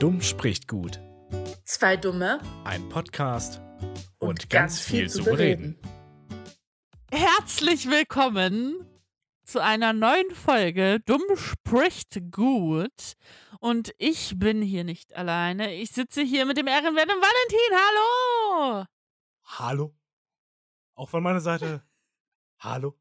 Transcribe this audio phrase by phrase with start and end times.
[0.00, 1.00] Dumm spricht gut.
[1.64, 3.60] Zwei Dumme Ein Podcast
[4.18, 5.78] und, ganz, viel, zu bereden.
[7.12, 8.84] Herzlich willkommen
[9.44, 13.14] zu einer neuen Folge Dumm spricht gut.
[13.60, 15.74] Und ich bin hier nicht alleine.
[15.74, 17.78] Ich sitze hier mit dem ehrenwerten Valentin.
[18.76, 18.86] Hallo!
[19.44, 19.96] Hallo.
[20.94, 21.82] Auch von meiner Seite.
[22.58, 22.98] Hallo.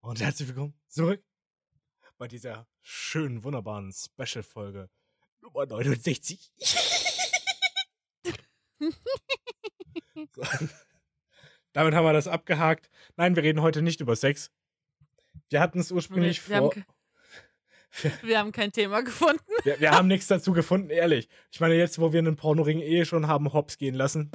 [0.00, 1.22] Und herzlich willkommen zurück
[2.16, 4.88] bei dieser schönen, wunderbaren Special-Folge
[5.40, 6.52] Nummer 69.
[10.34, 10.42] so.
[11.72, 12.90] Damit haben wir das abgehakt.
[13.16, 14.50] Nein, wir reden heute nicht über Sex.
[15.50, 16.74] Wir hatten es ursprünglich wir, vor.
[16.74, 16.84] Haben,
[18.22, 19.42] wir haben kein Thema gefunden.
[19.62, 21.28] Wir, wir haben nichts dazu gefunden, ehrlich.
[21.50, 24.30] Ich meine, jetzt, wo wir einen Pornoring eh schon haben hops gehen lassen,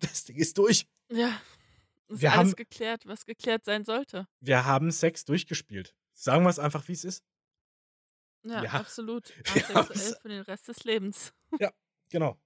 [0.00, 0.86] das Ding ist durch.
[1.10, 1.40] Ja.
[2.08, 4.26] Ist Wir alles haben- geklärt, was geklärt sein sollte.
[4.40, 5.94] Wir haben Sex durchgespielt.
[6.14, 7.24] Sagen wir es einfach, wie es ist.
[8.44, 8.70] Ja, Ja.
[8.72, 9.32] absolut.
[9.48, 11.32] Asexuell für den Rest des Lebens.
[12.10, 12.38] Genau.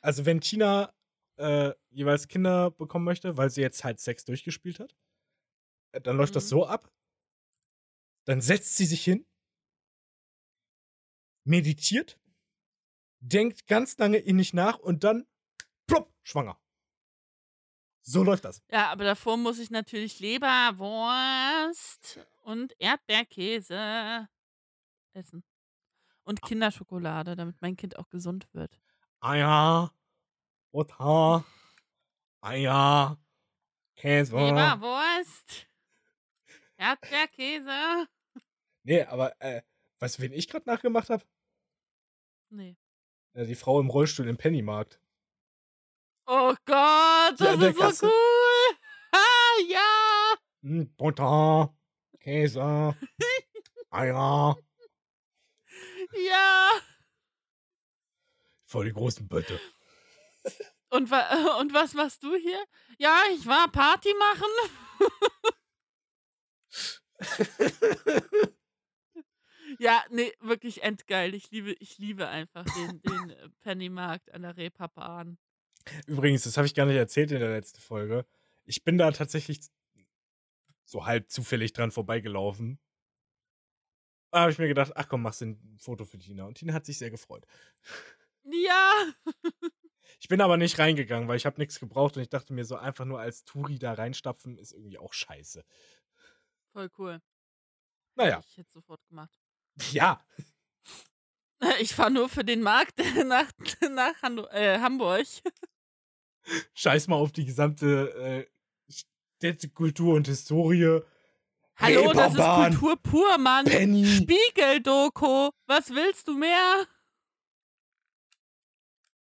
[0.00, 0.92] Also, wenn Tina
[1.36, 4.94] äh, jeweils Kinder bekommen möchte, weil sie jetzt halt Sex durchgespielt hat,
[5.92, 6.48] äh, dann läuft das Mhm.
[6.48, 6.90] so ab.
[8.26, 9.26] Dann setzt sie sich hin,
[11.44, 12.18] meditiert,
[13.20, 15.26] denkt ganz lange innig nach und dann
[15.86, 16.58] plopp, schwanger.
[18.02, 18.62] So läuft das.
[18.70, 24.28] Ja, aber davor muss ich natürlich Leberwurst und Erdbeerkäse
[25.18, 25.44] essen.
[26.22, 28.78] Und Kinderschokolade, damit mein Kind auch gesund wird.
[29.20, 29.92] Eier,
[30.70, 31.44] Butter,
[32.40, 33.18] Eier,
[33.96, 34.36] Käse.
[34.36, 35.66] Leberwurst,
[36.76, 38.08] Erdbeerkäse.
[38.84, 39.62] Nee, aber äh,
[39.98, 41.24] weißt du, wen ich gerade nachgemacht habe?
[42.50, 42.76] Nee.
[43.34, 45.00] Äh, die Frau im Rollstuhl im Pennymarkt.
[46.26, 48.06] Oh Gott, das ist so Kasse.
[48.06, 48.76] cool.
[49.12, 50.34] Ah, ja.
[50.62, 51.74] Hm, Butter,
[52.20, 52.94] Käse,
[53.90, 54.56] Eier.
[56.12, 56.70] Ja.
[58.64, 59.60] Voll die großen Bötte.
[60.90, 62.62] Und, wa und was machst du hier?
[62.98, 64.48] Ja, ich war Party machen.
[69.78, 71.34] Ja, nee, wirklich endgeil.
[71.34, 75.38] Ich liebe, ich liebe einfach den, den äh, Pennymarkt an der Reeperbahn.
[76.06, 78.26] Übrigens, das habe ich gar nicht erzählt in der letzten Folge.
[78.64, 79.60] Ich bin da tatsächlich
[80.84, 82.80] so halb zufällig dran vorbeigelaufen.
[84.30, 86.44] Da habe ich mir gedacht, ach komm, machst du ein Foto für Tina.
[86.44, 87.46] Und Tina hat sich sehr gefreut.
[88.44, 88.92] Ja.
[90.20, 92.76] Ich bin aber nicht reingegangen, weil ich habe nichts gebraucht und ich dachte mir so
[92.76, 95.64] einfach nur als Touri da reinstapfen ist irgendwie auch scheiße.
[96.72, 97.20] Voll cool.
[98.16, 99.38] Naja, Ich hätte sofort gemacht.
[99.92, 100.24] ja.
[101.80, 103.50] Ich fahre nur für den Markt nach,
[103.90, 105.26] nach Hanno äh, Hamburg.
[106.74, 108.46] Scheiß mal auf die gesamte äh,
[109.38, 111.00] Städtekultur und Historie.
[111.78, 113.64] Hallo, das ist Kultur pur, Mann.
[113.64, 114.04] Penny.
[114.04, 115.50] Spiegel-Doku.
[115.66, 116.86] Was willst du mehr?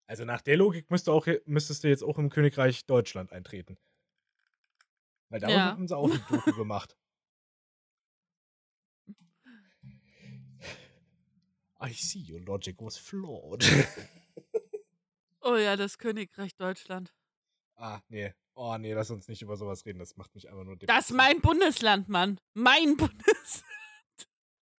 [0.05, 3.77] Also nach der Logik müsst du auch, müsstest du jetzt auch im Königreich Deutschland eintreten.
[5.29, 5.59] Weil da Ja.
[5.71, 6.95] haben sie auch eine Doku gemacht.
[11.81, 13.65] I see your logic was flawed.
[15.41, 17.13] Oh ja, das Königreich Deutschland.
[17.75, 18.33] Ah, nee.
[18.55, 19.99] Oh, nee, lass uns nicht über sowas reden.
[19.99, 21.15] Das macht mich einfach nur Das ist depressiv.
[21.15, 22.39] mein Bundesland, Mann.
[22.53, 23.65] Mein Bundesland.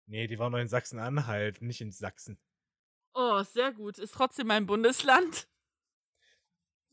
[0.06, 2.38] Nee, die waren noch in Sachsen-Anhalt, nicht in Sachsen.
[3.14, 3.98] Oh, sehr gut.
[3.98, 5.48] Ist trotzdem mein Bundesland.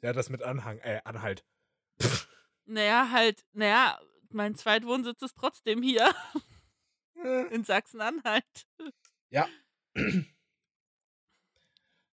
[0.01, 1.45] Ja, das mit Anhang, äh, Anhalt.
[2.65, 6.13] Naja, halt, naja, mein Zweitwohnsitz ist trotzdem hier
[7.23, 8.65] Äh, in Sachsen-Anhalt.
[9.29, 9.47] Ja.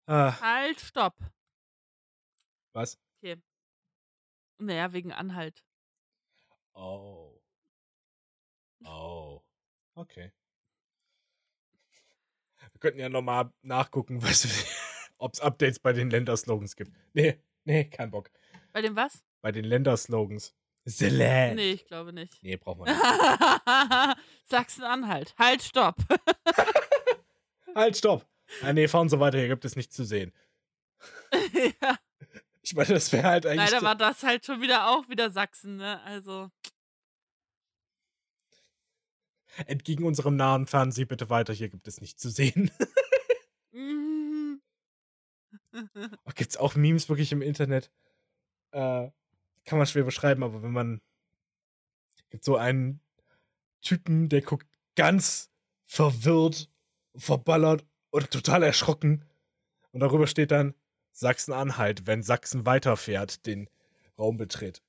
[0.07, 1.15] ah, Halt, stopp.
[2.73, 2.99] was?
[3.17, 3.41] Okay.
[4.59, 5.63] Naja, wegen Anhalt.
[6.73, 7.41] Oh.
[8.85, 9.41] Oh.
[9.95, 10.31] Okay.
[12.71, 14.17] Wir könnten ja nochmal nachgucken,
[15.17, 16.91] ob es Updates bei den Länderslogans gibt.
[17.13, 18.31] Nee, nee, kein Bock.
[18.73, 19.23] Bei dem was?
[19.41, 20.55] Bei den Länderslogans.
[20.85, 21.55] The Land.
[21.55, 22.41] Nee, ich glaube nicht.
[22.41, 23.01] Nee, braucht man nicht.
[24.45, 25.35] Sachsen-Anhalt.
[25.37, 25.97] Halt, stopp.
[27.75, 28.25] halt, stopp.
[28.61, 30.33] Ah, nee, fahren so weiter, hier gibt es nichts zu sehen.
[31.81, 31.98] ja.
[32.69, 33.71] Ich meine, das wäre halt eigentlich.
[33.71, 35.99] Leider war das halt schon wieder auch wieder Sachsen, ne?
[36.03, 36.51] Also.
[39.65, 42.69] Entgegen unserem Namen fahren Sie bitte weiter, hier gibt es nichts zu sehen.
[43.71, 44.61] mhm.
[46.25, 47.91] Oh, Gibt's auch Memes wirklich im Internet?
[48.71, 49.09] Äh,
[49.65, 51.01] kann man schwer beschreiben, aber wenn man.
[52.29, 53.01] Gibt so einen
[53.81, 55.49] Typen, der guckt ganz
[55.87, 56.69] verwirrt,
[57.15, 59.25] verballert und total erschrocken.
[59.91, 60.75] Und darüber steht dann
[61.19, 63.69] Sachsen-Anhalt, wenn Sachsen weiterfährt, den
[64.17, 64.81] Raum betritt.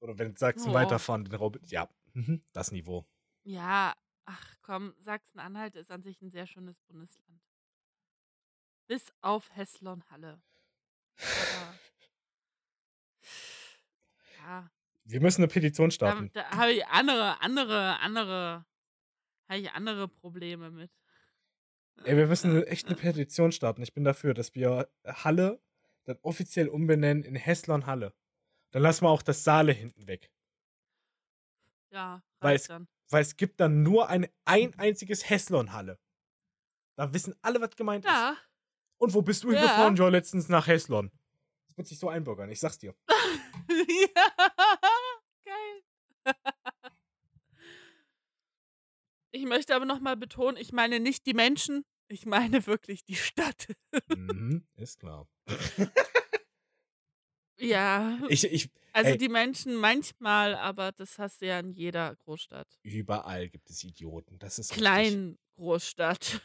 [0.00, 0.74] Oder wenn Sachsen Oh.
[0.74, 1.52] weiterfahren, den Raum.
[1.52, 3.06] bet- Ja, mhm, das Niveau.
[3.44, 3.94] Ja,
[4.24, 7.40] ach komm, Sachsen-Anhalt ist an sich ein sehr schönes Bundesland.
[8.88, 10.40] bis auf Heslon Halle.
[11.18, 11.74] Aber,
[14.38, 14.70] ja,
[15.04, 16.30] Wir müssen eine Petition da, starten.
[16.34, 18.64] da habe ich andere, andere, andere,
[19.48, 20.90] habe ich andere Probleme mit.
[22.04, 23.82] Ey, wir müssen echt eine Petition starten.
[23.82, 25.60] Ich bin dafür, dass wir Halle
[26.04, 28.14] dann offiziell umbenennen in Heslon Halle.
[28.70, 30.30] Dann lassen wir auch das Saale hinten weg.
[31.90, 32.88] Ja, Weil es- dann.
[33.08, 35.98] Weil es gibt dann nur ein, ein einziges Heslon Halle.
[36.96, 38.10] Da wissen alle, was gemeint ist.
[38.10, 38.36] Ja.
[38.98, 39.58] Und wo bist du Ja.
[39.60, 39.96] hingefahren?
[39.96, 41.10] Ja, letztens nach Heslon.
[41.68, 42.94] Das wird sich so einbürgern, ich sag's dir.
[43.68, 44.36] ja.
[45.44, 46.34] Geil.
[49.36, 53.68] Ich möchte aber nochmal betonen, ich meine nicht die Menschen, ich meine wirklich die Stadt.
[54.08, 55.28] mhm, ist klar.
[57.58, 59.18] Ja, Ich, ich, also ey.
[59.18, 62.66] die Menschen manchmal, aber das hast du ja in jeder Großstadt.
[62.82, 64.38] überall gibt es Idioten.
[64.38, 64.82] Das ist richtig.
[64.82, 66.40] Klein Großstadt.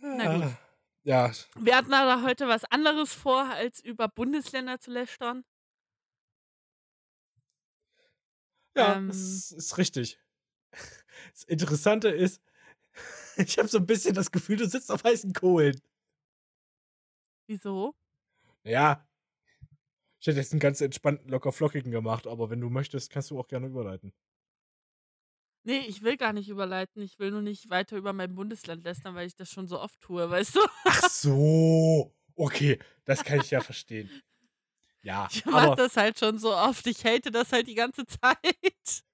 [0.00, 0.56] Na gut.
[1.02, 5.44] Ja, Wir hatten aber heute was anderes vor, als über Bundesländer zu lästern.
[8.76, 9.06] Ja, Ähm.
[9.06, 10.20] das ist richtig.
[11.32, 12.42] Das Interessante ist,
[13.38, 15.80] ich habe so ein bisschen das Gefühl, du sitzt auf heißen Kohlen.
[17.48, 17.94] Wieso?
[18.64, 19.06] Ja,
[20.20, 23.38] ich hätte jetzt einen ganz entspannten, locker flockigen gemacht, aber wenn du möchtest, kannst du
[23.38, 24.12] auch gerne überleiten.
[25.64, 27.02] Nee, ich will gar nicht überleiten.
[27.02, 30.00] Ich will nur nicht weiter über mein Bundesland lästern, weil ich das schon so oft
[30.00, 30.60] tue, weißt du?
[30.84, 34.10] Ach so, okay, das kann ich ja verstehen.
[35.06, 36.84] Ja, Ich mach aber das halt schon so oft.
[36.88, 39.04] Ich hate das halt die ganze Zeit.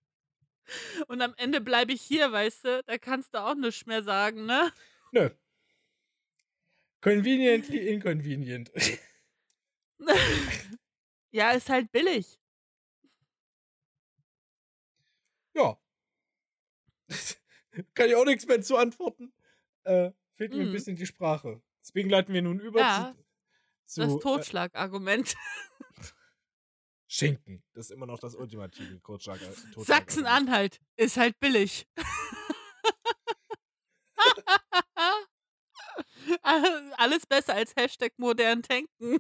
[1.09, 2.83] Und am Ende bleibe ich hier, weißt du?
[2.85, 4.73] Da kannst du auch nichts mehr sagen, ne?
[5.13, 5.29] nö.
[7.03, 8.71] Conveniently inconvenient.
[11.33, 12.39] ja, ist halt billig.
[15.55, 15.79] Ja.
[17.95, 19.33] Kann ich auch nichts mehr zu antworten.
[19.85, 20.73] Äh, fehlt mir ein Mhm.
[20.73, 21.63] bisschen die Sprache.
[21.83, 23.15] Deswegen leiten wir nun über Ja,
[23.87, 25.35] zu, Das zu äh, Totschlagargument.
[27.13, 27.63] Schinken.
[27.75, 29.39] Das ist immer noch das ultimative Totschlag.
[29.43, 29.53] äh.
[29.77, 31.87] Sachsen-Anhalt ist halt billig.
[36.97, 39.19] Alles besser als Hashtag modern tanken.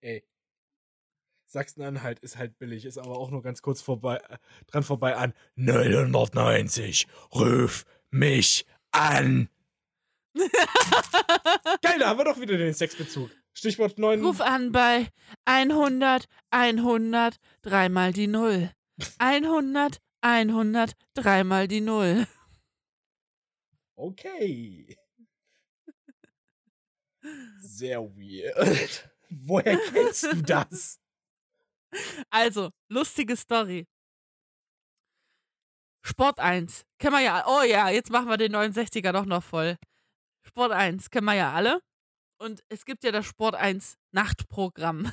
[0.00, 0.22] Ey.
[1.46, 4.38] Sachsen-Anhalt ist halt billig, ist aber auch nur ganz kurz vorbei, äh,
[4.68, 7.08] dran vorbei an 990.
[7.34, 9.48] Ruf mich an.
[10.36, 13.32] Geil, da haben wir doch wieder den Sexbezug.
[13.56, 14.22] Stichwort 9.
[14.22, 15.08] Ruf an bei
[15.46, 18.70] 100, 100, dreimal die Null.
[19.18, 22.26] 100, 100, dreimal die Null.
[23.94, 24.98] Okay.
[27.58, 29.10] Sehr weird.
[29.30, 31.00] Woher kennst du das?
[32.28, 33.86] Also, lustige Story.
[36.02, 36.84] Sport 1.
[36.98, 37.44] Kennen wir ja.
[37.46, 39.78] Oh ja, jetzt machen wir den 69er doch noch voll.
[40.42, 41.80] Sport 1 kennen wir ja alle.
[42.38, 45.10] Und es gibt ja das Sport 1 Nachtprogramm.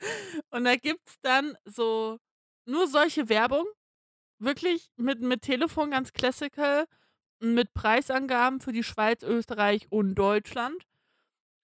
[0.50, 2.18] Und da gibt es dann so
[2.66, 3.66] nur solche Werbung.
[4.38, 6.86] Wirklich mit, mit Telefon ganz classical.
[7.40, 10.86] Mit Preisangaben für die Schweiz, Österreich und Deutschland.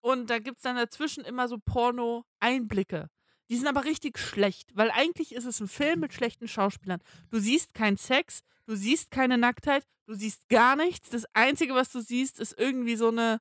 [0.02, 3.08] Und da gibt es dann dazwischen immer so Porno-Einblicke.
[3.48, 7.00] Die sind aber richtig schlecht, weil eigentlich ist es ein Film mit schlechten Schauspielern.
[7.30, 11.10] Du siehst keinen Sex, du siehst keine Nacktheit, du siehst gar nichts.
[11.10, 13.38] Das Einzige, was du siehst, ist irgendwie so eine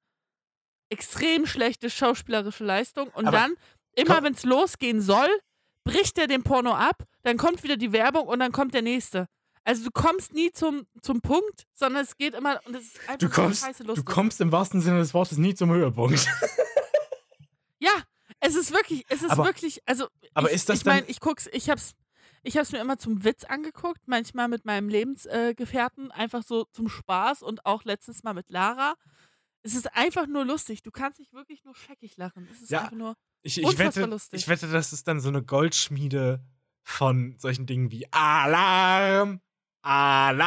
[0.92, 3.08] extrem schlechte schauspielerische Leistung.
[3.10, 3.54] Und Aber dann,
[3.96, 5.30] immer wenn es losgehen soll,
[5.84, 9.28] bricht er den Porno ab, dann kommt wieder die Werbung und dann kommt der nächste.
[9.64, 13.18] Also du kommst nie zum, zum Punkt, sondern es geht immer und es ist einfach
[13.18, 14.06] Du kommst, scheiße du lustig.
[14.06, 16.28] kommst im wahrsten Sinne des Wortes nie zum Höhepunkt.
[17.80, 17.92] Ja,
[18.40, 21.20] es ist wirklich, es ist Aber- wirklich, also aber ich, ist das ich meine, ich
[21.20, 21.94] guck's, ich hab's,
[22.44, 26.66] ich hab's mir immer zum Witz angeguckt, manchmal mit meinem Lebensgefährten, äh, Gefährten, einfach so
[26.74, 28.94] zum Spaß und auch letztens mal mit Lara.
[29.64, 30.82] Es ist einfach nur lustig.
[30.82, 32.48] Du kannst dich wirklich nur scheckig lachen.
[32.52, 33.16] Es ist Ja, einfach nur.
[33.44, 34.40] Ich, ich, wette, lustig.
[34.42, 36.44] ich wette, das ist dann so eine Goldschmiede
[36.84, 39.42] von solchen Dingen wie Alarm,
[39.82, 40.40] Alarm.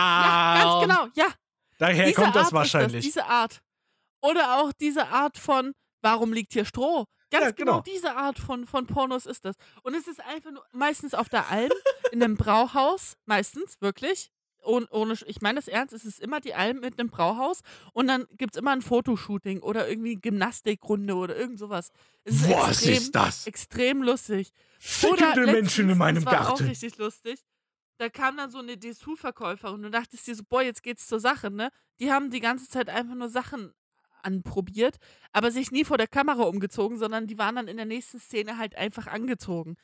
[0.58, 1.32] Ja, ganz genau, ja.
[1.78, 3.04] Daher diese kommt das Art wahrscheinlich.
[3.04, 3.62] Das, diese Art.
[4.22, 7.04] Oder auch diese Art von, warum liegt hier Stroh?
[7.30, 7.72] Ganz Ja, genau.
[7.72, 7.82] genau.
[7.82, 9.56] diese Art von, von Pornos ist das.
[9.82, 11.70] Und es ist einfach nur meistens auf der Alm,
[12.12, 14.30] in einem Brauhaus, meistens, wirklich.
[14.64, 17.60] Ohne, ohne, ich meine das ernst, es ist immer die Alm mit einem Brauhaus
[17.92, 21.90] und dann gibt es immer ein Fotoshooting oder irgendwie Gymnastikrunde oder irgend sowas.
[22.24, 23.46] Ist Was extrem, ist das?
[23.46, 24.50] extrem lustig.
[24.78, 26.64] Fickende Oder Menschen in meinem das war auch Garten.
[26.66, 27.40] richtig lustig.
[27.98, 31.20] Da kam dann so eine Dessous-Verkäuferin und du dachtest dir so, boah, jetzt geht's zur
[31.20, 31.70] Sache, ne?
[32.00, 33.72] Die haben die ganze Zeit einfach nur Sachen
[34.22, 34.96] anprobiert,
[35.32, 38.58] aber sich nie vor der Kamera umgezogen, sondern die waren dann in der nächsten Szene
[38.58, 39.76] halt einfach angezogen.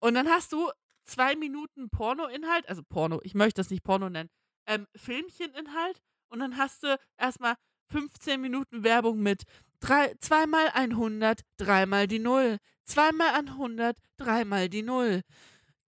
[0.00, 0.70] Und dann hast du
[1.04, 4.30] zwei Minuten Porno-Inhalt, also Porno, ich möchte das nicht Porno nennen,
[4.66, 7.56] ähm, Filmchen-Inhalt Und dann hast du erstmal
[7.90, 9.44] 15 Minuten Werbung mit
[9.80, 12.58] drei, zweimal 100, dreimal die Null.
[12.84, 15.22] Zweimal 100, dreimal die Null.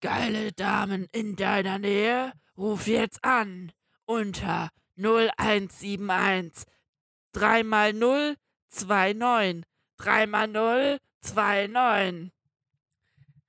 [0.00, 3.72] Geile Damen in deiner Nähe, ruf jetzt an.
[4.04, 6.66] Unter 0171
[7.32, 8.36] 3 0
[8.70, 9.64] 29.
[9.96, 12.33] 3 0 29.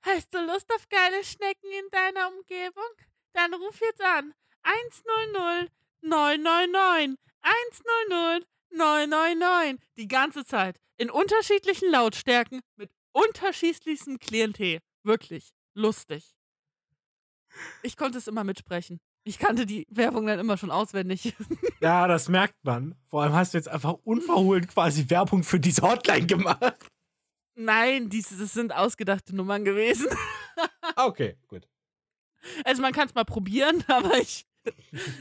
[0.06, 2.84] Hast du Lust auf geile Schnecken in deiner Umgebung?
[3.32, 4.32] Dann ruf jetzt an.
[4.62, 5.72] 100
[6.02, 9.84] 999 100 999.
[9.96, 10.78] Die ganze Zeit.
[10.96, 14.78] In unterschiedlichen Lautstärken mit unterschiedlichstem Klientel.
[15.02, 16.36] Wirklich lustig.
[17.82, 19.00] Ich konnte es immer mitsprechen.
[19.24, 21.34] Ich kannte die Werbung dann immer schon auswendig.
[21.80, 22.96] Ja, das merkt man.
[23.06, 26.86] Vor allem hast du jetzt einfach unverhohlen quasi Werbung für diese Hotline gemacht.
[27.56, 30.08] Nein, diese, das sind ausgedachte Nummern gewesen.
[30.96, 31.68] Ah, Okay, gut.
[32.64, 34.46] Also man kann es mal probieren, aber ich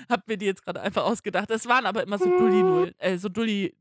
[0.08, 1.50] habe mir die jetzt gerade einfach ausgedacht.
[1.50, 3.76] Das waren aber immer so Dulli null, äh, so Dulli.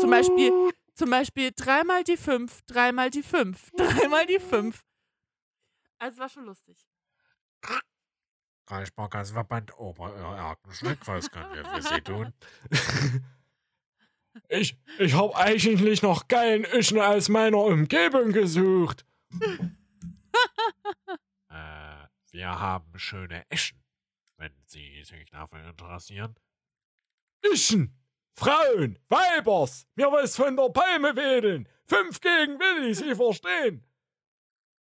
[0.00, 0.50] Zum Beispiel,
[0.94, 4.82] zum Beispiel dreimal die fünf, dreimal die fünf, dreimal die fünf.
[5.98, 6.78] Also war schon lustig.
[8.66, 12.32] Kreissparkassenverband Obererkenschleck, was können wir für Sie tun?
[14.48, 19.04] Ich, ich hab eigentlich noch geilen Ischen aus meiner Umgebung gesucht.
[21.50, 23.82] Äh, wir haben schöne Eschen,
[24.36, 26.36] wenn Sie sich dafür interessieren.
[27.42, 27.98] Ischen!
[28.36, 28.98] Frauen!
[29.08, 29.88] Weibers!
[29.96, 31.68] Mir was von der Palme wedeln!
[31.86, 33.84] Fünf gegen Willi, Sie verstehen!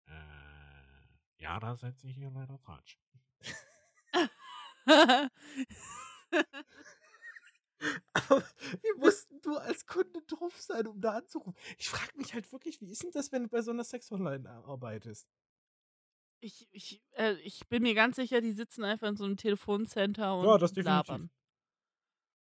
[0.07, 2.99] Äh, ja, da sind Sie hier leider falsch.
[8.13, 8.43] Aber
[8.81, 11.55] wie mussten du als Kunde drauf sein, um da anzurufen?
[11.77, 14.49] Ich frage mich halt wirklich, wie ist denn das, wenn du bei so einer Sex-Online
[14.49, 15.27] arbeitest?
[16.39, 20.37] Ich, ich, äh, ich bin mir ganz sicher, die sitzen einfach in so einem Telefoncenter
[20.37, 21.07] und Ja, das definitiv.
[21.07, 21.31] labern.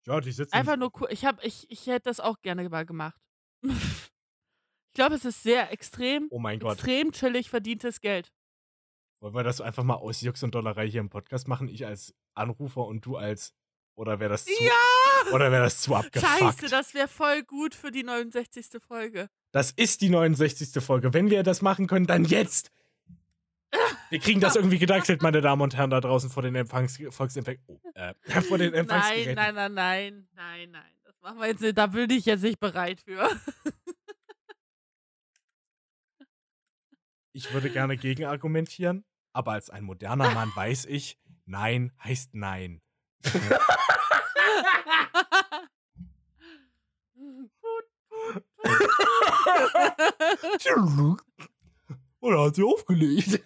[0.06, 0.52] Ja, die sitzen.
[0.54, 1.08] Einfach nur cool.
[1.10, 3.20] Ich, hab, ich, ich hätte das auch gerne mal gemacht.
[3.62, 6.74] ich glaube, es ist sehr extrem, Oh mein Gott.
[6.74, 8.32] extrem chillig verdientes Geld.
[9.20, 11.68] Wollen wir das einfach mal aus Jux und Dollerei hier im Podcast machen?
[11.68, 13.54] Ich als Anrufer und du als.
[13.96, 14.52] Oder wäre das zu.
[14.62, 15.32] Ja!
[15.32, 16.38] Oder wäre das zu abgefuckt?
[16.38, 18.82] Scheiße, das wäre voll gut für die 69.
[18.86, 19.28] Folge.
[19.52, 20.82] Das ist die 69.
[20.82, 21.14] Folge.
[21.14, 22.70] Wenn wir das machen können, dann jetzt!
[24.10, 27.56] Wir kriegen das irgendwie gedeichselt, meine Damen und Herren da draußen vor den Empfangs Volksempfang
[27.66, 29.34] oh, äh, vor den Nein, Empfangsgeräten.
[29.34, 30.92] nein, nein, nein, nein, nein.
[31.04, 31.76] Das machen wir jetzt nicht.
[31.76, 33.28] Da bin ich jetzt nicht bereit für.
[37.36, 42.80] Ich würde gerne gegenargumentieren, aber als ein moderner Mann weiß ich, nein heißt nein.
[52.20, 53.40] Oder hat sie aufgelegt?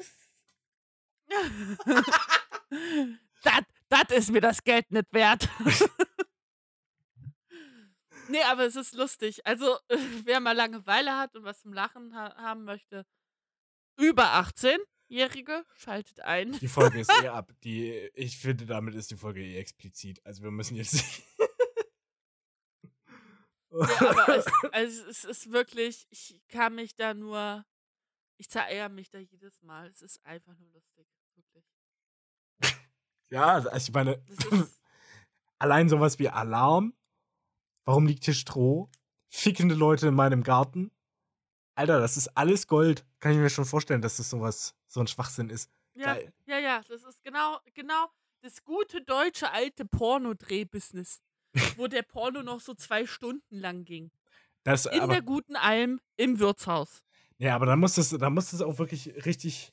[3.42, 5.48] das, das ist mir das Geld nicht wert.
[8.28, 9.44] nee, aber es ist lustig.
[9.44, 9.78] Also,
[10.24, 13.04] wer mal Langeweile hat und was zum Lachen ha haben möchte,
[13.96, 14.34] über
[15.08, 16.52] 18-Jährige, schaltet ein.
[16.52, 17.52] Die Folge ist eh ab.
[17.64, 20.24] Die, ich finde, damit ist die Folge eh explizit.
[20.24, 21.04] Also wir müssen jetzt.
[23.70, 27.66] Ja, aber es, also es ist wirklich, ich kann mich da nur,
[28.38, 29.88] ich zereier mich da jedes Mal.
[29.90, 31.06] Es ist einfach nur lustig.
[31.34, 31.64] Wirklich.
[33.30, 34.24] ja, also ich meine,
[35.58, 36.94] allein sowas wie Alarm.
[37.84, 38.90] Warum liegt hier Stroh?
[39.30, 40.90] Fickende Leute in meinem Garten.
[41.76, 43.06] Alter, das ist alles Gold.
[43.20, 45.70] Kann ich mir schon vorstellen, dass das sowas, so ein Schwachsinn ist.
[45.94, 46.32] ja, Geil.
[46.46, 51.20] ja, ja, das ist genau, genau das gute deutsche alte Pornodreh-Business.
[51.76, 54.10] wo der Porno noch so zwei Stunden lang ging.
[54.64, 57.02] Das, In aber, der guten Alm im Wirtshaus.
[57.38, 59.72] ja, aber da muss das, da muss das auch wirklich richtig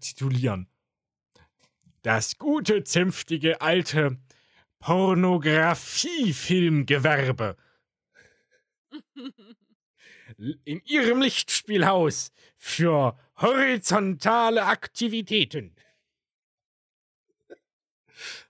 [0.00, 0.70] titulieren.
[2.02, 4.18] Das gute, zünftige, alte
[4.78, 7.58] Pornografie-Filmgewerbe.
[10.64, 15.74] In ihrem Lichtspielhaus für horizontale Aktivitäten.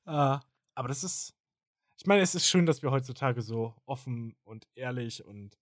[0.07, 0.39] Äh,
[0.75, 1.35] aber das ist.
[1.99, 5.59] Ich meine, es ist schön, dass wir heutzutage so offen und ehrlich und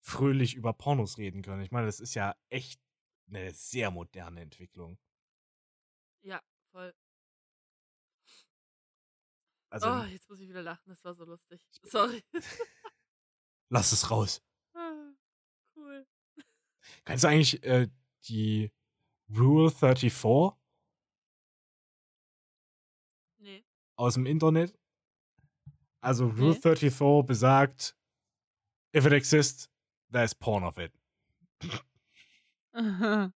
[0.00, 1.62] fröhlich über Pornos reden können.
[1.62, 2.80] Ich meine, das ist ja echt
[3.26, 4.98] eine sehr moderne Entwicklung.
[6.22, 6.40] ja,
[6.70, 6.94] voll.
[9.70, 11.60] Also, oh, jetzt muss ich wieder lachen, das war so lustig.
[11.82, 12.22] Sorry.
[13.70, 14.40] lass es raus.
[14.74, 15.12] Ah,
[15.74, 16.06] cool.
[17.04, 17.88] Kannst du eigentlich äh,
[18.28, 18.72] die
[19.30, 20.56] Rule 34
[23.38, 23.64] Nee.
[23.96, 24.78] aus dem Internet?
[26.00, 26.60] Also Rule Nee.
[26.60, 27.96] 34 besagt,
[28.94, 29.70] if it exists,
[30.12, 30.92] there's porn of it.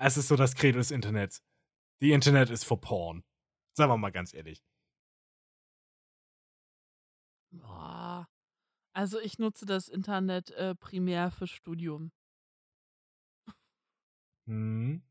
[0.00, 1.42] Es ist so das Credo des Internets.
[2.00, 3.24] The Internet is for porn.
[3.76, 4.62] Sagen wir mal ganz ehrlich.
[8.92, 12.12] Also ich nutze das Internet äh, primär für Studium.
[14.48, 15.02] Hm.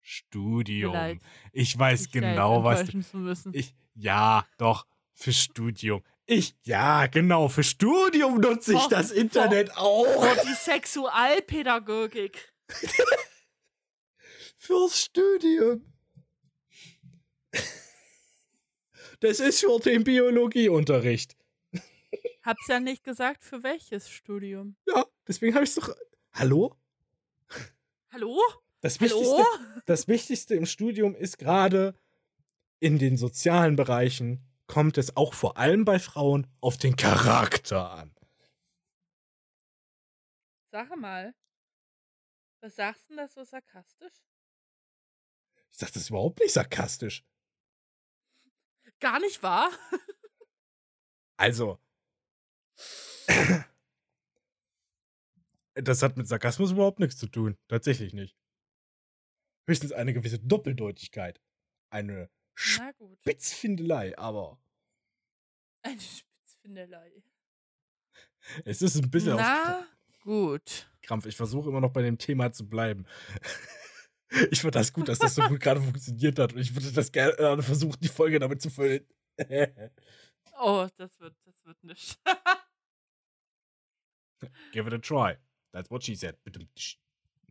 [0.00, 0.92] Studium.
[0.92, 1.22] Vielleicht.
[1.52, 3.50] Ich weiß jetzt genau, was du.
[3.52, 6.02] Ich, ja, doch, für Studium.
[6.26, 10.06] Ich, ja, genau, für Studium nutze ich Vor- das Internet auch.
[10.06, 12.52] Oh, die Sexualpädagogik.
[14.56, 15.92] Fürs Studium.
[19.20, 21.36] Das ist für den Biologieunterricht.
[22.42, 24.74] Hab's ja nicht gesagt, für welches Studium.
[24.86, 25.94] Ja, deswegen habe ich es doch.
[26.32, 26.74] Hallo?
[28.10, 28.36] Hallo?
[28.82, 29.44] Das Wichtigste,
[29.86, 31.96] das Wichtigste im Studium ist gerade
[32.80, 38.12] in den sozialen Bereichen kommt es auch vor allem bei Frauen auf den Charakter an.
[40.72, 41.32] Sag mal.
[42.60, 44.14] Was sagst du denn das so sarkastisch?
[45.70, 47.24] Ich sag das überhaupt nicht sarkastisch.
[48.98, 49.70] Gar nicht wahr?
[51.36, 51.78] Also.
[55.74, 57.56] Das hat mit Sarkasmus überhaupt nichts zu tun.
[57.66, 58.36] Tatsächlich nicht.
[59.66, 61.40] Höchstens eine gewisse Doppeldeutigkeit.
[61.90, 62.30] Eine.
[62.54, 64.60] Spitzfindelei, aber
[65.82, 67.22] Eine Spitzfindelei.
[68.64, 69.86] es ist ein bisschen auf Na
[70.22, 70.90] gut.
[71.02, 71.26] Krampf.
[71.26, 73.06] Ich versuche immer noch bei dem Thema zu bleiben.
[74.50, 77.12] Ich fand das gut, dass das so gut gerade funktioniert hat und ich würde das
[77.12, 79.06] gerne versuchen, die Folge damit zu füllen.
[80.58, 82.18] Oh, das wird, das wird nicht.
[84.72, 85.36] Give it a try.
[85.72, 86.36] That's what she said.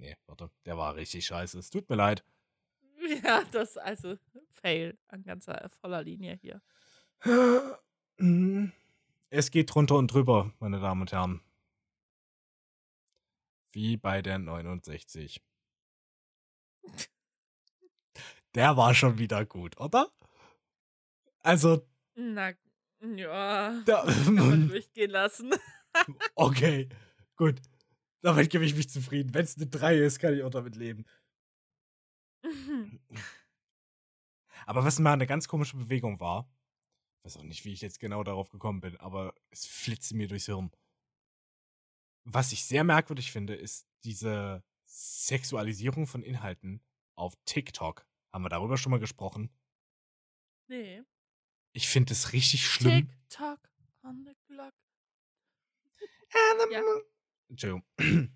[0.02, 0.50] Nee, warte.
[0.66, 1.60] Der war richtig scheiße.
[1.60, 2.26] Es tut mir leid.
[3.24, 4.18] ja, das also
[4.50, 6.62] Fail an ganzer voller Linie hier.
[9.34, 11.42] Es geht drunter und drüber, meine Damen und Herren.
[13.72, 15.42] Wie bei der 69.
[18.56, 20.12] Der war schon wieder gut, oder?
[21.40, 22.52] Also, Na,
[23.00, 23.82] ja.
[23.86, 25.54] da, durchgehen lassen.
[26.36, 26.90] okay,
[27.38, 27.62] gut.
[28.22, 29.34] Damit gebe ich mich zufrieden.
[29.34, 31.06] Wenn es eine 3 ist, kann ich auch damit leben.
[34.66, 36.50] Aber was mal eine ganz komische Bewegung war,
[37.24, 40.46] weiß auch nicht, wie ich jetzt genau darauf gekommen bin, aber es flitzt mir durchs
[40.46, 40.72] Hirn.
[42.24, 46.84] Was ich sehr merkwürdig finde, ist diese Sexualisierung von Inhalten
[47.16, 48.06] auf TikTok.
[48.32, 49.50] Haben wir darüber schon mal gesprochen?
[50.68, 51.04] nee.
[51.74, 53.08] Ich finde es richtig schlimm.
[53.30, 53.60] TikTok
[54.04, 54.74] on the clock.
[56.34, 56.80] Ja.
[56.80, 56.82] Ja.
[57.52, 57.84] Entschuldigung.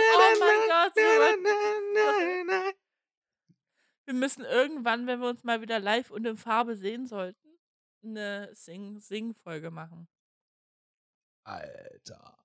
[0.00, 1.00] Oh mein Gott, so
[4.06, 7.58] Wir müssen irgendwann, wenn wir uns mal wieder live und in Farbe sehen sollten,
[8.02, 10.08] eine Sing- Sing-Folge machen.
[11.44, 12.38] Alter.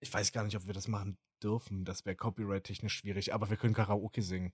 [0.00, 1.84] Ich weiß gar nicht, ob wir das machen dürfen.
[1.84, 4.52] Das wäre copyright-technisch schwierig, aber wir können Karaoke singen.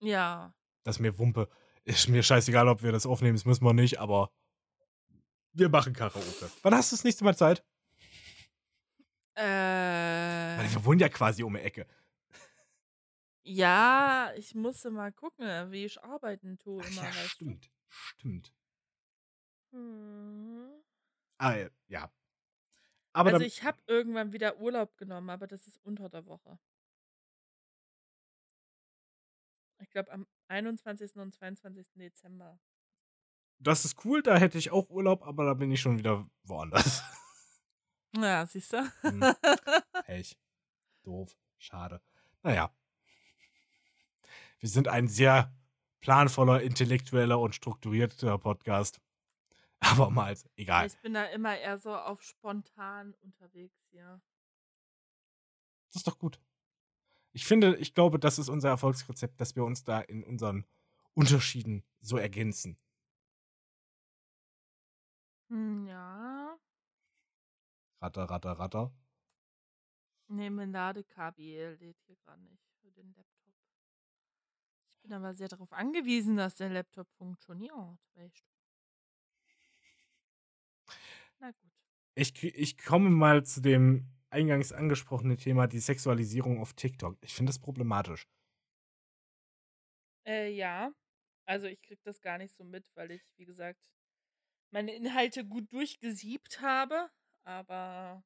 [0.00, 0.54] Ja.
[0.84, 1.48] Das ist mir Wumpe.
[1.84, 4.30] Ist mir scheißegal, ob wir das aufnehmen, das müssen wir nicht, aber
[5.56, 6.50] wir machen Karaoke.
[6.62, 7.64] Wann hast du das nächste Mal Zeit?
[9.34, 11.86] Weil Äh, wir wohnen ja quasi um die Ecke.
[13.42, 17.02] ja, ich musste mal gucken, wie ich arbeiten tue Ach immer.
[17.04, 17.70] ja, stimmt.
[17.88, 18.52] Stimmt.
[19.72, 20.82] Hm.
[21.38, 21.56] Ah,
[21.88, 22.10] ja.
[23.12, 26.58] Aber Also ich habe irgendwann wieder Urlaub genommen, aber das ist unter der Woche.
[29.80, 31.16] Ich glaube am 21.
[31.16, 31.92] und 22.
[31.94, 32.58] Dezember.
[33.58, 37.02] Das ist cool, da hätte ich auch Urlaub, aber da bin ich schon wieder woanders.
[38.14, 38.78] Ja, siehst du?
[39.02, 39.22] Hm.
[40.06, 40.38] Pech.
[41.02, 41.36] Doof.
[41.58, 42.00] Schade.
[42.42, 42.74] Naja.
[44.58, 45.54] Wir sind ein sehr
[46.00, 49.02] planvoller, intellektueller und strukturierter Podcast.
[49.80, 50.86] Aber mal, egal.
[50.86, 54.20] Ich bin da immer eher so auf spontan unterwegs hier.
[55.88, 56.40] Das ist doch gut.
[57.32, 60.64] Ich finde, ich glaube, das ist unser Erfolgsrezept, dass wir uns da in unseren
[61.12, 62.78] Unterschieden so ergänzen.
[65.50, 66.58] Hm, ja.
[68.02, 68.90] Ratter, ratter, ratter.
[70.28, 73.54] Nee, mein Ladekabel lädt hier gerade nicht für den Laptop.
[74.90, 77.98] Ich bin aber sehr darauf angewiesen, dass der Laptop funktioniert.
[81.40, 81.72] Na gut.
[82.14, 87.16] Ich, ich komme mal zu dem eingangs angesprochenen Thema, die Sexualisierung auf TikTok.
[87.20, 88.26] Ich finde das problematisch.
[90.26, 90.92] Äh, ja.
[91.46, 93.88] Also ich krieg das gar nicht so mit, weil ich, wie gesagt,
[94.70, 97.10] meine Inhalte gut durchgesiebt habe.
[97.44, 98.24] Aber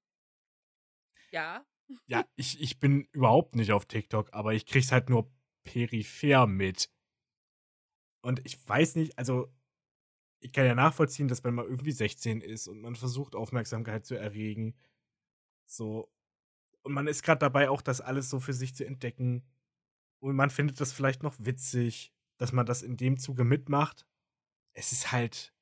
[1.31, 1.66] ja.
[2.07, 5.33] Ja, ich, ich bin überhaupt nicht auf TikTok, aber ich krieg's halt nur
[5.64, 6.90] peripher mit.
[8.22, 9.53] Und ich weiß nicht, also
[10.40, 14.76] ich kann ja nachvollziehen, dass man irgendwie 16 ist und man versucht, Aufmerksamkeit zu erregen,
[15.66, 16.12] so,
[16.83, 19.46] und man ist gerade dabei, auch das alles so für sich zu entdecken.
[20.18, 24.07] Und man findet das vielleicht noch witzig, dass man das in dem Zuge mitmacht.
[24.72, 25.55] es ist halt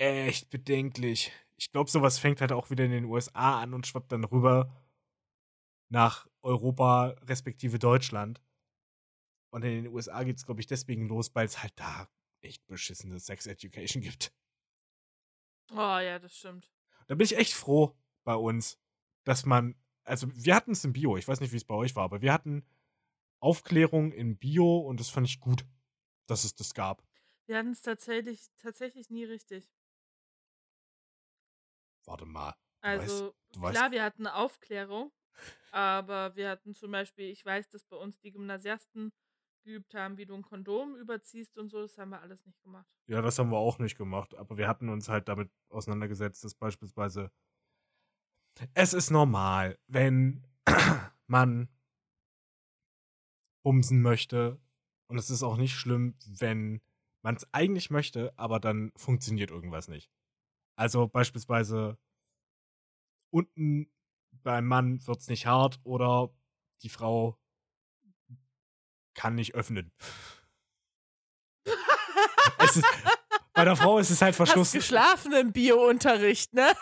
[0.00, 1.32] echt bedenklich.
[1.56, 4.74] Ich glaube, sowas fängt halt auch wieder in den USA an und schwappt dann rüber
[5.90, 8.40] nach Europa respektive Deutschland.
[9.52, 12.08] Und in den USA geht es, glaube ich, deswegen los, weil es halt da
[12.40, 14.32] echt beschissene Sex Education gibt.
[15.70, 16.72] Oh ja, das stimmt.
[17.06, 18.78] Da bin ich echt froh bei uns,
[19.24, 21.94] dass man, also wir hatten es im Bio, ich weiß nicht, wie es bei euch
[21.96, 22.64] war, aber wir hatten
[23.40, 25.66] Aufklärung in Bio und das fand ich gut,
[26.26, 27.04] dass es das gab.
[27.46, 29.68] Wir hatten es tatsächlich, tatsächlich nie richtig.
[32.10, 32.54] Warte mal.
[32.82, 35.12] Du Also weißt, du weißt, klar, wir hatten Aufklärung,
[35.70, 39.12] aber wir hatten zum Beispiel, ich weiß, dass bei uns die Gymnasiasten
[39.64, 42.88] geübt haben, wie du ein Kondom überziehst und so, das haben wir alles nicht gemacht.
[43.06, 46.54] ja, das haben wir auch nicht gemacht, aber wir hatten uns halt damit auseinandergesetzt, dass
[46.54, 47.30] beispielsweise
[48.74, 50.44] es ist normal, wenn
[51.26, 51.68] man
[53.64, 54.60] bumsen möchte
[55.08, 56.80] und es ist auch nicht schlimm, wenn
[57.22, 60.10] man es eigentlich möchte, aber dann funktioniert irgendwas nicht.
[60.80, 61.98] Also beispielsweise
[63.28, 63.92] unten
[64.30, 66.34] beim Mann wird es nicht hart oder
[66.80, 67.38] die Frau
[69.12, 69.92] kann nicht öffnen.
[72.64, 72.82] Ist,
[73.52, 74.78] bei der Frau ist es halt Hast verschlossen.
[74.78, 76.72] geschlafen im Bio-Unterricht, ne?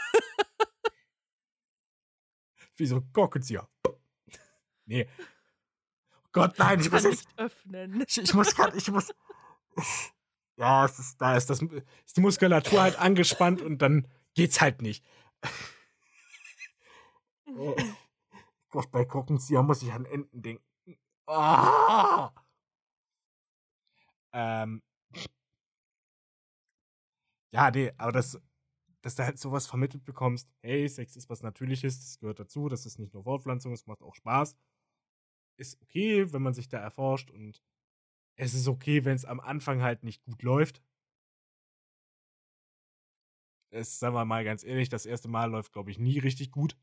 [2.76, 3.68] Wie so ein Korkenzieher.
[4.84, 5.08] Nee.
[6.22, 7.26] Oh Gott, nein, ich Kann muss jetzt.
[7.26, 8.04] nicht öffnen.
[8.06, 9.12] Ich, ich muss gerade, ich muss.
[10.58, 14.82] Ja, es ist, da ist, das, ist die Muskulatur halt angespannt und dann geht's halt
[14.82, 15.04] nicht.
[17.56, 17.76] Oh
[18.70, 20.64] Gott, bei Korkenzieher muss ich an Enten denken.
[21.26, 22.32] Ah!
[24.32, 24.82] Ähm.
[27.52, 28.38] Ja, nee, aber das,
[29.00, 32.84] dass du halt sowas vermittelt bekommst, hey, Sex ist was Natürliches, das gehört dazu, das
[32.84, 34.56] ist nicht nur Fortpflanzung, es macht auch Spaß.
[35.56, 37.62] Ist okay, wenn man sich da erforscht und
[38.38, 40.80] es ist okay, wenn es am Anfang halt nicht gut läuft.
[43.70, 46.76] Es, sagen wir mal ganz ehrlich, das erste Mal läuft, glaube ich, nie richtig gut.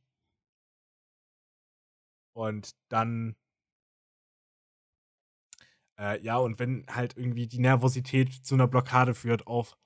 [2.35, 3.35] Und dann,
[5.97, 9.77] äh, ja, und wenn halt irgendwie die Nervosität zu einer Blockade führt auf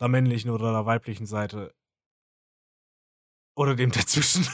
[0.00, 1.74] der männlichen oder der weiblichen Seite
[3.56, 4.44] oder dem dazwischen.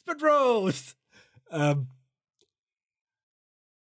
[0.00, 1.03] Spit Roast!
[1.54, 1.88] Ähm,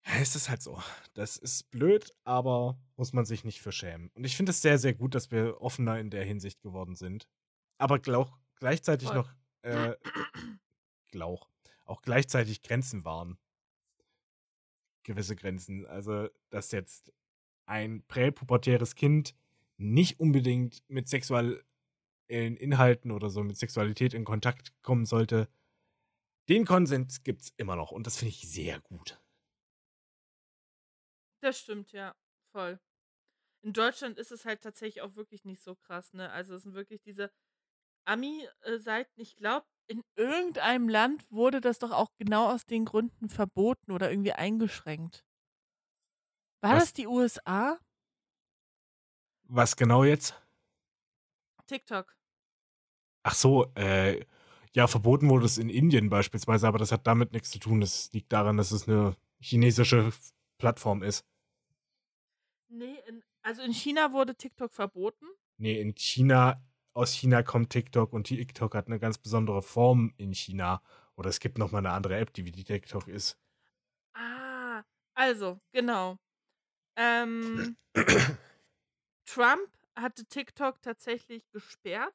[0.02, 0.82] es ist halt so.
[1.14, 4.10] Das ist blöd, aber muss man sich nicht für schämen.
[4.14, 7.28] Und ich finde es sehr, sehr gut, dass wir offener in der Hinsicht geworden sind.
[7.78, 9.16] Aber glauch, gleichzeitig Voll.
[9.18, 9.94] noch, äh,
[11.08, 11.48] Glauch,
[11.84, 13.38] auch gleichzeitig Grenzen waren.
[15.04, 15.86] Gewisse Grenzen.
[15.86, 17.12] Also, dass jetzt
[17.66, 19.34] ein präpubertäres Kind
[19.76, 21.62] nicht unbedingt mit sexuellen
[22.28, 25.48] Inhalten oder so mit Sexualität in Kontakt kommen sollte.
[26.48, 29.20] Den Konsens gibt's immer noch und das finde ich sehr gut.
[31.40, 32.14] Das stimmt, ja,
[32.52, 32.80] voll.
[33.62, 36.30] In Deutschland ist es halt tatsächlich auch wirklich nicht so krass, ne?
[36.32, 37.32] Also es sind wirklich diese
[38.06, 39.20] Ami-Seiten.
[39.20, 44.10] Ich glaube, in irgendeinem Land wurde das doch auch genau aus den Gründen verboten oder
[44.10, 45.24] irgendwie eingeschränkt.
[46.62, 46.80] War Was?
[46.80, 47.78] das die USA?
[49.48, 50.34] Was genau jetzt?
[51.66, 52.16] TikTok.
[53.24, 54.24] Ach so, äh,
[54.74, 57.80] ja, verboten wurde es in Indien beispielsweise, aber das hat damit nichts zu tun.
[57.80, 60.12] Das liegt daran, dass es eine chinesische
[60.58, 61.26] Plattform ist.
[62.68, 65.26] Nee, in, also in China wurde TikTok verboten.
[65.58, 66.62] Nee, in China,
[66.94, 70.82] aus China kommt TikTok und TikTok hat eine ganz besondere Form in China.
[71.16, 73.38] Oder es gibt nochmal eine andere App, die wie die TikTok ist.
[74.14, 74.82] Ah,
[75.14, 76.16] also, genau.
[76.96, 77.76] Ähm,
[79.26, 82.14] Trump hatte TikTok tatsächlich gesperrt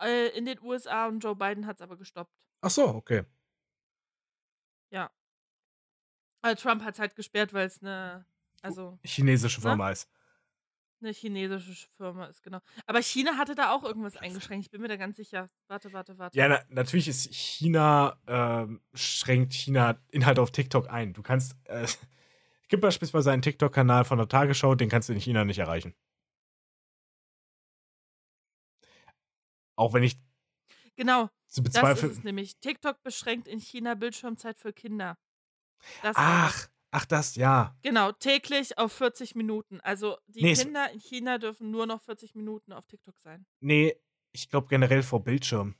[0.00, 2.32] äh, in den USA und Joe Biden hat es aber gestoppt.
[2.62, 3.24] Ach so, okay.
[4.90, 5.10] Ja.
[6.42, 8.24] Also Trump hat es halt gesperrt, weil es eine,
[8.62, 9.62] also Chinesische Ne?
[9.62, 10.08] Firma ist.
[11.02, 12.60] eine chinesische Firma ist, genau.
[12.86, 14.66] Aber China hatte da auch irgendwas eingeschränkt.
[14.66, 15.48] Ich bin mir da ganz sicher.
[15.68, 16.36] Warte, warte, warte.
[16.36, 21.12] Ja, na, natürlich ist China, ähm, schränkt China Inhalte auf TikTok ein.
[21.14, 21.98] Du kannst, äh, es
[22.68, 25.94] gibt beispielsweise einen TikTok-Kanal von der Tagesschau, den kannst du in China nicht erreichen.
[29.80, 30.18] Auch wenn ich
[30.96, 32.12] Genau, zu das ist bezweifeln.
[32.12, 32.58] es nämlich.
[32.60, 35.16] TikTok beschränkt in China Bildschirmzeit für Kinder.
[36.02, 36.14] Das.
[36.18, 37.74] Ach, ach, das, ja.
[37.82, 39.80] Genau, täglich auf 40 Minuten.
[39.80, 43.46] Also die Nee, Kinder in China dürfen nur noch 40 Minuten auf TikTok sein.
[43.60, 43.96] Nee,
[44.32, 45.74] ich glaube generell vor Bildschirm.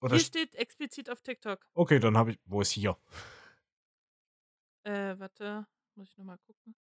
[0.00, 1.64] Oder Hier st- steht explizit auf TikTok.
[1.74, 2.40] okay, dann habe ich.
[2.46, 2.98] Wo ist hier?
[4.84, 6.74] Äh, warte, muss ich nochmal gucken.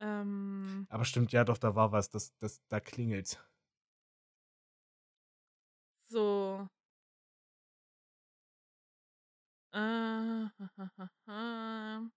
[0.00, 3.38] Ähm, Aber stimmt, ja doch, da war was, das, das, da klingelt.
[6.10, 6.68] So.
[9.72, 12.10] Äh, ha, ha, ha,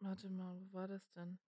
[0.00, 1.38] Warte mal, wo war das denn?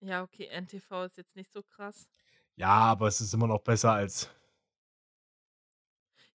[0.00, 2.08] Ja, okay, NTV ist jetzt nicht so krass.
[2.56, 4.28] Ja, aber es ist immer noch besser als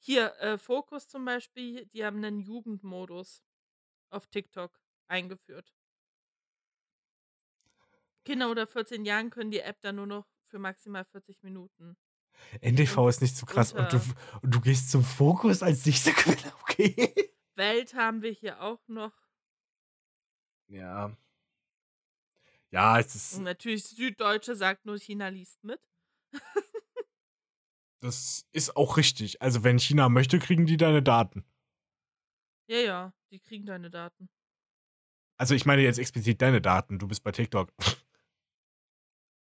[0.07, 3.43] hier, äh, Fokus zum Beispiel, die haben einen Jugendmodus
[4.09, 5.75] auf TikTok eingeführt.
[8.23, 11.97] Kinder unter 14 Jahren können die App dann nur noch für maximal 40 Minuten.
[12.61, 13.73] NTV Und ist nicht so krass.
[13.73, 13.99] Und du,
[14.41, 17.13] und du gehst zum Fokus als nächste Quelle, okay?
[17.55, 19.11] Welt haben wir hier auch noch.
[20.67, 21.17] Ja.
[22.71, 23.33] Ja, es ist.
[23.33, 25.81] Und natürlich Süddeutsche sagt nur, China liest mit.
[27.99, 29.41] Das ist auch richtig.
[29.41, 31.45] Also, wenn China möchte, kriegen die deine Daten.
[32.69, 34.29] Ja, ja, die kriegen deine Daten.
[35.39, 36.99] Also, ich meine jetzt explizit deine Daten.
[36.99, 37.71] Du bist bei TikTok.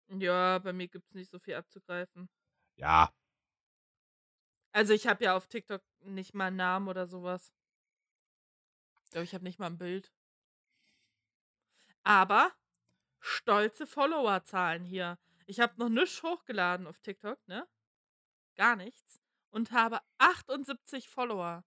[0.09, 2.29] Ja, bei mir gibt es nicht so viel abzugreifen.
[2.77, 3.13] ja.
[4.71, 7.51] Also ich habe ja auf TikTok nicht mal einen Namen oder sowas.
[9.03, 10.13] Ich glaube, ich habe nicht mal ein Bild.
[12.03, 12.51] Aber
[13.19, 15.17] stolze Followerzahlen hier.
[15.47, 17.67] Ich habe noch nichts hochgeladen auf TikTok, ne?
[18.59, 19.21] Gar nichts.
[19.51, 21.63] Und habe 78 Follower.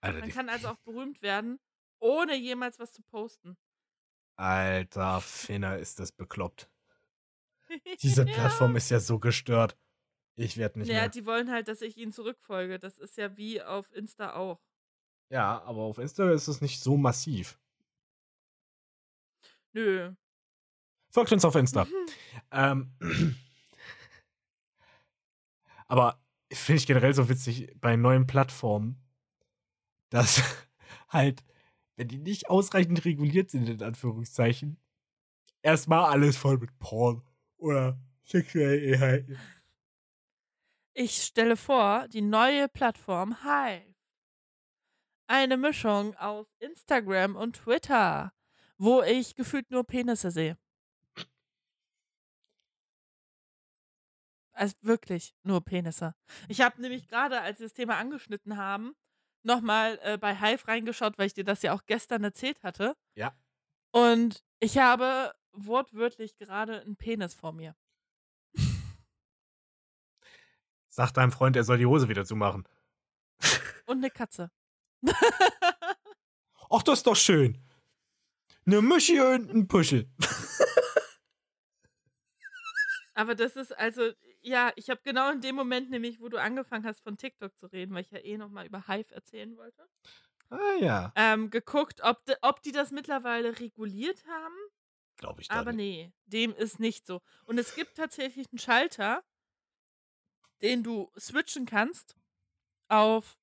[0.00, 1.60] Alter, Man kann also auch berühmt werden,
[2.00, 3.56] ohne jemals was zu posten.
[4.36, 6.68] Alter Finner, ist das bekloppt.
[8.02, 8.34] Diese Ja.
[8.34, 9.78] Plattform ist ja so gestört.
[10.34, 11.08] Ich werde nicht Ja, mehr.
[11.08, 12.80] die wollen halt, dass ich ihnen zurückfolge.
[12.80, 14.60] Das ist ja wie auf Insta auch.
[15.28, 17.60] Ja, aber auf Insta ist es nicht so massiv.
[19.72, 20.14] Nö.
[21.12, 21.86] Folgt uns auf Insta.
[22.50, 22.92] ähm,
[25.90, 26.22] aber
[26.52, 29.02] finde ich generell so witzig bei neuen Plattformen,
[30.08, 30.40] dass
[31.08, 31.44] halt,
[31.96, 34.78] wenn die nicht ausreichend reguliert sind, in Anführungszeichen,
[35.62, 37.22] erstmal alles voll mit Porn
[37.56, 39.36] oder sexuellen Inhalten.
[40.94, 43.96] Ich stelle vor, die neue Plattform Hive.
[45.26, 48.32] Eine Mischung aus Instagram und Twitter,
[48.78, 50.56] wo ich gefühlt nur Penisse sehe.
[54.60, 56.14] Also wirklich nur Penisse.
[56.48, 58.94] Ich habe nämlich gerade, als wir das Thema angeschnitten haben,
[59.42, 62.94] nochmal äh, bei Hive reingeschaut, weil ich dir das ja auch gestern erzählt hatte.
[63.14, 63.34] Ja.
[63.90, 67.74] Und ich habe wortwörtlich gerade einen Penis vor mir.
[70.90, 72.68] Sag deinem Freund, er soll die Hose wieder zumachen.
[73.86, 74.50] Und eine Katze.
[76.68, 77.66] Ach, das ist doch schön.
[78.66, 80.06] Eine Muschi und ein Puschel.
[83.14, 86.84] Aber das ist also, ja, ich habe genau in dem Moment nämlich, wo du angefangen
[86.86, 89.88] hast, von TikTok zu reden, weil ich ja eh nochmal über Hive erzählen wollte,
[90.50, 91.16] Ah ja.
[91.16, 94.54] ähm, geguckt, ob, de, ob die das mittlerweile reguliert haben.
[95.16, 95.74] Glaube ich Aber dann.
[95.74, 97.22] nee, dem ist nicht so.
[97.46, 99.24] Und es gibt tatsächlich einen Schalter,
[100.62, 102.16] den du switchen kannst
[102.88, 103.38] auf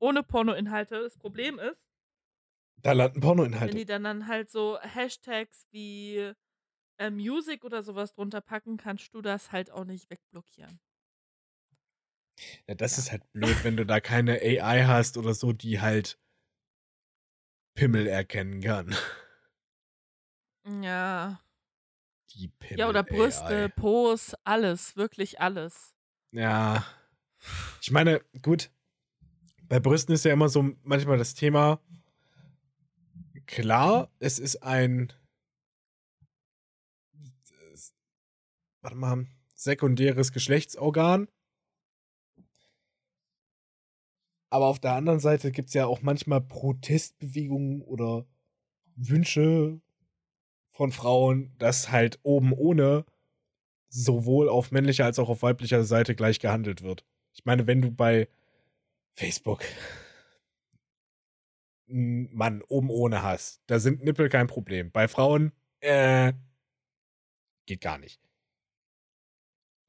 [0.00, 1.00] ohne Pornoinhalte.
[1.02, 1.82] Das Problem ist,
[2.78, 3.20] Da landen
[3.64, 3.76] wenn Pornoinhalte.
[3.76, 6.32] die dann, dann halt so Hashtags wie
[6.98, 10.80] äh, Music oder sowas drunter packen, kannst du das halt auch nicht wegblockieren.
[12.68, 12.98] Ja, das Ja.
[13.02, 16.18] ist halt blöd, wenn du da keine AI hast oder so, die halt
[17.74, 18.94] Pimmel erkennen kann.
[20.82, 21.40] Ja.
[22.34, 22.78] Die Pimmel.
[22.80, 23.68] Ja, oder Brüste, AI.
[23.68, 25.94] Po's, alles, wirklich alles.
[26.32, 26.84] Ja.
[27.80, 28.70] Ich meine, gut.
[29.68, 31.80] Bei Brüsten ist ja immer so manchmal das Thema.
[33.46, 35.12] Klar, es ist ein.
[37.72, 37.94] es-
[38.86, 39.26] Warte mal.
[39.56, 41.26] Sekundäres Geschlechtsorgan.
[44.48, 48.28] Aber auf der anderen Seite gibt es ja auch manchmal Protestbewegungen oder
[48.94, 49.80] Wünsche
[50.70, 53.04] von Frauen, dass halt oben ohne
[53.88, 57.04] sowohl auf männlicher als auch auf weiblicher Seite gleich gehandelt wird.
[57.32, 58.28] Ich meine, wenn du bei
[59.14, 59.64] Facebook
[61.88, 64.92] einen Mann oben ohne hast, da sind Nippel kein Problem.
[64.92, 66.34] Bei Frauen, äh,
[67.66, 68.25] geht gar nicht.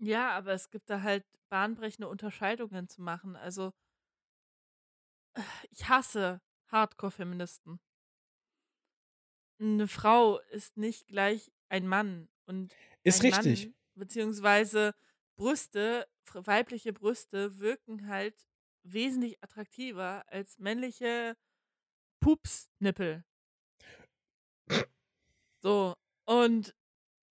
[0.02, 3.36] Ja, aber es gibt da halt bahnbrechende Unterscheidungen zu machen.
[3.36, 3.72] Also,
[5.72, 7.80] ich hasse Hardcore-Feministen.
[9.60, 12.30] Eine Frau ist nicht gleich ein Mann.
[12.46, 13.70] Und Ist ein richtig.
[13.70, 14.94] Mann, beziehungsweise
[15.36, 18.46] Brüste, weibliche Brüste wirken halt
[18.84, 21.36] wesentlich attraktiver als männliche
[22.22, 23.24] Pupsnippel.
[25.64, 26.74] So, und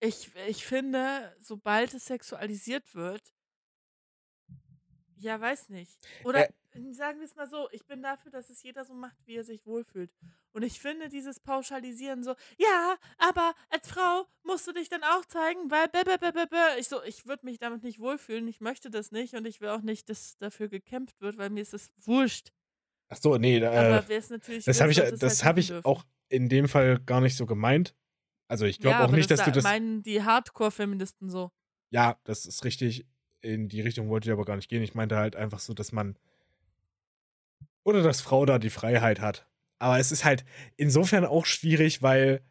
[0.00, 3.22] ich, ich finde, sobald es sexualisiert wird,
[5.18, 5.96] ja, weiß nicht.
[6.24, 6.48] Oder
[6.92, 9.44] sagen wir es mal so, ich bin dafür, dass es jeder so macht, wie er
[9.44, 10.11] sich wohlfühlt.
[10.52, 15.24] Und ich finde dieses Pauschalisieren so, ja, aber als Frau musst du dich dann auch
[15.24, 16.78] zeigen, weil bäh, bäh, bäh, bäh, bäh.
[16.78, 19.70] ich so, ich würde mich damit nicht wohlfühlen, ich möchte das nicht und ich will
[19.70, 22.52] auch nicht, dass dafür gekämpft wird, weil mir ist es wurscht.
[23.09, 25.85] Ach so, nee, äh, Aber natürlich das habe ich, das halt habe ich dürfen.
[25.87, 27.94] auch in dem Fall gar nicht so gemeint.
[28.48, 29.64] Also ich glaube ja, auch nicht, dass du das.
[29.64, 31.50] meinen die Hardcore-Feministen so.
[31.90, 33.06] Ja, das ist richtig.
[33.40, 34.82] In die Richtung wollte ich aber gar nicht gehen.
[34.82, 36.18] Ich meinte halt einfach so, dass man.
[37.85, 39.48] Oder dass Frau da die Freiheit hat.
[39.78, 40.44] Aber es ist halt
[40.76, 42.42] insofern auch schwierig, weil,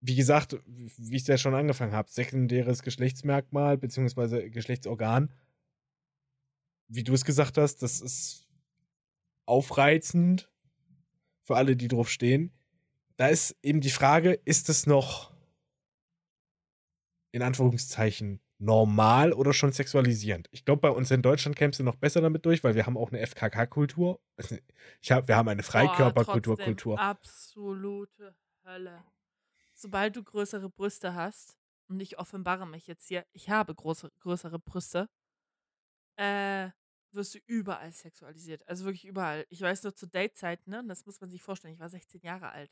[0.00, 5.32] wie gesagt, wie ich es ja schon angefangen habe, sekundäres Geschlechtsmerkmal beziehungsweise Geschlechtsorgan,
[6.88, 8.46] wie du es gesagt hast, das ist
[9.46, 10.50] aufreizend
[11.44, 12.52] für alle, die drauf stehen.
[13.16, 15.32] Da ist eben die Frage, ist es noch
[17.32, 20.48] in Anführungszeichen normal oder schon sexualisierend?
[20.50, 22.96] Ich glaube, bei uns in Deutschland kämst du noch besser damit durch, weil wir haben
[22.96, 24.20] auch eine FKK-Kultur.
[25.00, 26.98] Ich hab, wir haben eine Freikörperkultur.
[26.98, 29.04] Absolute Hölle.
[29.74, 31.56] Sobald du größere Brüste hast,
[31.88, 35.08] und ich offenbare mich jetzt hier, ich habe große, größere Brüste,
[36.16, 36.70] äh,
[37.12, 38.66] wirst du überall sexualisiert.
[38.68, 39.46] Also wirklich überall.
[39.48, 40.84] Ich weiß nur zu Datezeiten, ne?
[40.86, 41.74] Das muss man sich vorstellen.
[41.74, 42.70] Ich war 16 Jahre alt.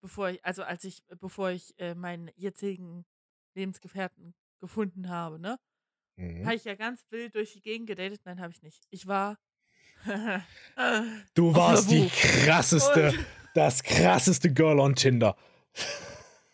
[0.00, 3.04] Bevor ich, also als ich, bevor ich äh, meinen jetzigen
[3.54, 5.58] Lebensgefährten gefunden habe, ne?
[6.16, 6.44] Mhm.
[6.44, 8.20] Habe ich ja ganz wild durch die Gegend gedatet.
[8.24, 8.84] Nein, habe ich nicht.
[8.90, 9.38] Ich war.
[11.34, 15.36] Du warst die krasseste, Und- das krasseste Girl on Tinder.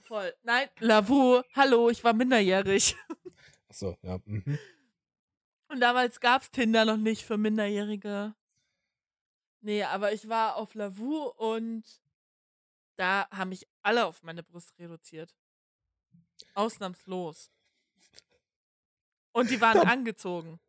[0.00, 0.32] Voll.
[0.42, 2.96] Nein, Lavu, hallo, ich war minderjährig.
[3.68, 4.18] Achso, ja.
[4.24, 4.58] Mhm.
[5.68, 8.34] Und damals gab es Tinder noch nicht für Minderjährige.
[9.62, 11.84] Nee, aber ich war auf Lavu und
[12.96, 15.34] da haben mich alle auf meine Brust reduziert.
[16.54, 17.50] Ausnahmslos.
[19.32, 20.60] Und die waren Da- angezogen.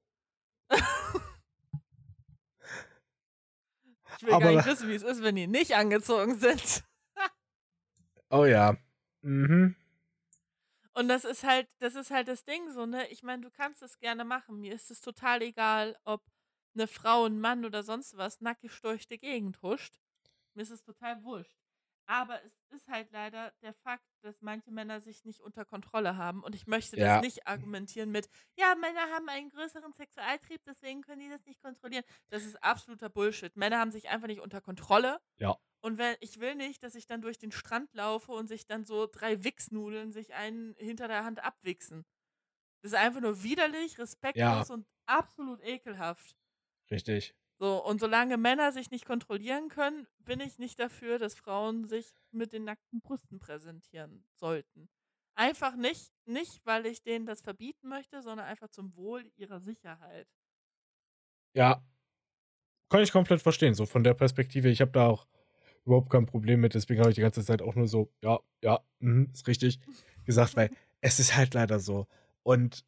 [4.17, 6.83] ich will Aber gar nicht wissen, wie es ist, wenn die nicht angezogen sind.
[8.29, 8.75] Oh ja.
[9.21, 9.75] Mhm.
[10.93, 13.07] Und das ist halt, das ist halt das Ding so, ne?
[13.09, 14.59] Ich meine, du kannst es gerne machen.
[14.59, 16.23] Mir ist es total egal, ob
[16.73, 19.99] eine Frau, ein Mann oder sonst was nackig durch die Gegend huscht.
[20.55, 21.62] Mir ist es total wurscht.
[22.05, 26.43] Aber es ist halt leider der Fakt, dass manche Männer sich nicht unter Kontrolle haben.
[26.43, 27.15] Und ich möchte Ja.
[27.15, 31.61] das nicht argumentieren mit, ja, Männer haben einen größeren Sexualtrieb, deswegen können die das nicht
[31.61, 32.03] kontrollieren.
[32.29, 33.55] Das ist absoluter Bullshit.
[33.55, 35.21] Männer haben sich einfach nicht unter Kontrolle.
[35.37, 35.55] Ja.
[35.81, 38.85] Und wenn, ich will nicht, dass ich dann durch den Strand laufe und sich dann
[38.85, 42.05] so drei Wichsnudeln sich einen hinter der Hand abwichsen.
[42.83, 46.35] Das ist einfach nur widerlich, respektlos und absolut ekelhaft.
[46.91, 47.35] Richtig.
[47.59, 52.13] So, und solange Männer sich nicht kontrollieren können, bin ich nicht dafür, dass Frauen sich
[52.31, 54.89] mit den nackten Brüsten präsentieren sollten.
[55.35, 60.27] Einfach nicht, nicht, weil ich denen das verbieten möchte, sondern einfach zum Wohl ihrer Sicherheit.
[61.55, 61.83] Ja.
[62.89, 63.73] Kann ich komplett verstehen.
[63.73, 65.27] So von der Perspektive, ich habe da auch
[65.85, 66.73] überhaupt kein Problem mit.
[66.75, 69.79] Deswegen habe ich die ganze Zeit auch nur so, ja, ja, mhm, ist richtig
[70.25, 70.69] gesagt, weil
[71.01, 72.07] es ist halt leider so.
[72.43, 72.85] Und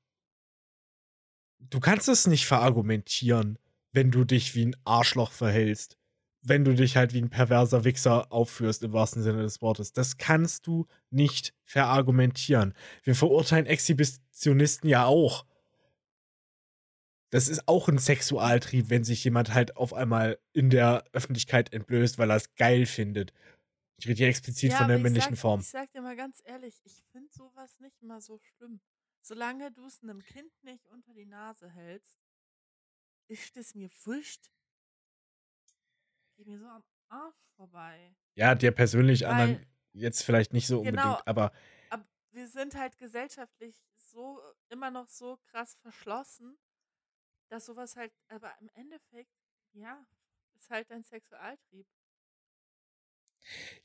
[1.59, 3.57] du kannst es nicht verargumentieren,
[3.95, 5.97] wenn du dich wie ein Arschloch verhältst.
[6.41, 9.93] Wenn du dich halt wie ein perverser Wichser aufführst, im wahrsten Sinne des Wortes.
[9.93, 12.75] Das kannst du nicht verargumentieren.
[13.03, 15.45] Wir verurteilen Exhibitionisten ja auch.
[17.31, 22.19] Das ist auch ein Sexualtrieb, wenn sich jemand halt auf einmal in der Öffentlichkeit entblößt,
[22.19, 23.33] weil er es geil findet.
[23.97, 25.61] Ich rede hier explizit von aber der ich männlichen sag, Form.
[25.61, 28.81] Ich sag dir mal ganz ehrlich, ich finde sowas nicht mal so schlimm.
[29.21, 32.19] Solange du es einem Kind nicht unter die Nase hältst,
[33.27, 34.51] ist es mir wurscht.
[36.35, 38.15] Geht mir so am Arsch vorbei.
[38.35, 41.21] Ja, dir persönlich, anderen Weil- jetzt vielleicht nicht so unbedingt, Genau.
[41.25, 41.51] aber
[41.89, 46.57] Aber wir sind halt gesellschaftlich so immer noch so krass verschlossen,
[47.49, 49.31] dass sowas halt, aber im Endeffekt,
[49.73, 50.05] ja,
[50.57, 51.87] ist halt ein Sexualtrieb.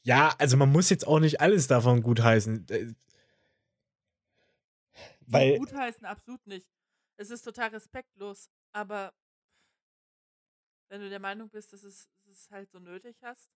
[0.03, 2.66] ja, also man muss jetzt auch nicht alles davon gutheißen.
[2.70, 2.94] Äh,
[5.20, 6.66] Weil, Gutheißen absolut nicht.
[7.16, 9.14] Es ist total respektlos, aber
[10.90, 13.50] wenn du der Meinung bist, dass es, dass es halt so nötig hast,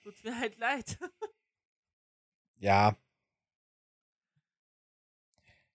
[0.00, 0.98] tut's mir halt leid.
[2.58, 2.96] ja.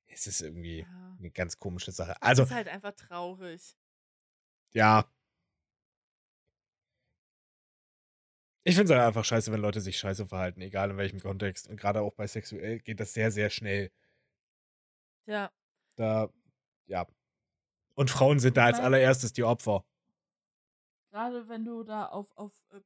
[0.08, 1.16] Es ist irgendwie Ja.
[1.20, 2.12] eine ganz komische Sache.
[2.14, 3.76] es Also, ist halt einfach traurig.
[4.72, 5.08] ja.
[8.66, 11.68] Ich finde es halt einfach scheiße, wenn Leute sich scheiße verhalten, egal in welchem Kontext.
[11.68, 13.92] Und gerade auch bei sexuell geht das sehr, sehr schnell.
[15.26, 15.52] Ja,
[15.98, 16.30] Da,
[16.88, 17.06] ja.
[17.96, 19.86] Und Frauen sind da als allererstes die Opfer.
[21.14, 22.82] Gerade wenn du da auf, auf, äh,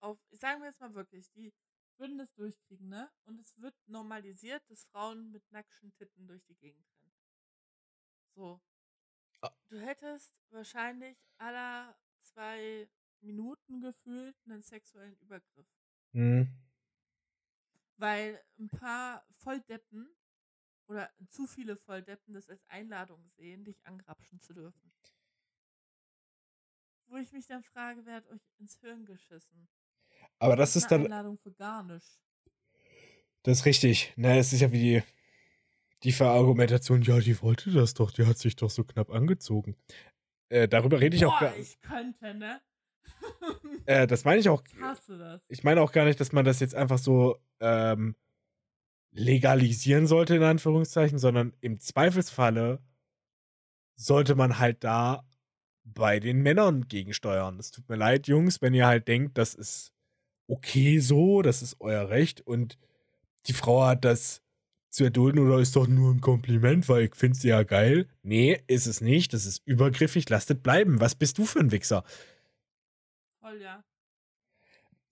[0.00, 1.54] auf, sagen wir jetzt mal wirklich, die
[1.98, 3.08] würden das durchkriegen, ne?
[3.26, 7.12] Und es wird normalisiert, dass Frauen mit nackten Titten durch die Gegend rennen.
[8.34, 8.60] So.
[9.42, 9.54] Ah.
[9.68, 12.90] Du hättest wahrscheinlich aller zwei
[13.20, 15.68] Minuten gefühlt einen sexuellen Übergriff.
[16.12, 16.48] Hm.
[17.98, 20.12] Weil ein paar Volldeppen
[20.88, 24.92] oder zu viele Volldeppen das als Einladung sehen, dich angrapschen zu dürfen.
[27.10, 29.68] Wo ich mich dann frage, wer hat euch ins Hirn geschissen?
[30.38, 32.20] Aber das ist Eine dann, Einladung für gar nichts.
[33.42, 34.12] das ist richtig.
[34.16, 35.02] Ne, es ist ja wie die,
[36.02, 39.76] die Verargumentation, ja, die wollte das doch, die hat sich doch so knapp angezogen.
[40.48, 42.60] Äh, darüber rede ich auch Boah, gar ich könnte, ne?
[43.86, 44.62] äh, Das meine ich auch.
[44.66, 45.42] ich hasse das.
[45.48, 48.16] Ich meine auch gar nicht, dass man das jetzt einfach so ähm,
[49.12, 52.80] legalisieren sollte, in Anführungszeichen, sondern im Zweifelsfalle
[53.96, 55.24] sollte man halt da
[55.84, 57.58] bei den Männern gegensteuern.
[57.58, 59.92] Es tut mir leid, Jungs, wenn ihr halt denkt, das ist
[60.46, 62.78] okay so, das ist euer Recht und
[63.46, 64.42] die Frau hat das
[64.90, 68.08] zu erdulden oder ist doch nur ein Kompliment, weil ich finde sie ja geil.
[68.22, 69.32] Nee, ist es nicht.
[69.32, 70.28] Das ist übergriffig.
[70.28, 71.00] Lasst es bleiben.
[71.00, 72.04] Was bist du für ein Wichser?
[73.38, 73.84] Voll, ja.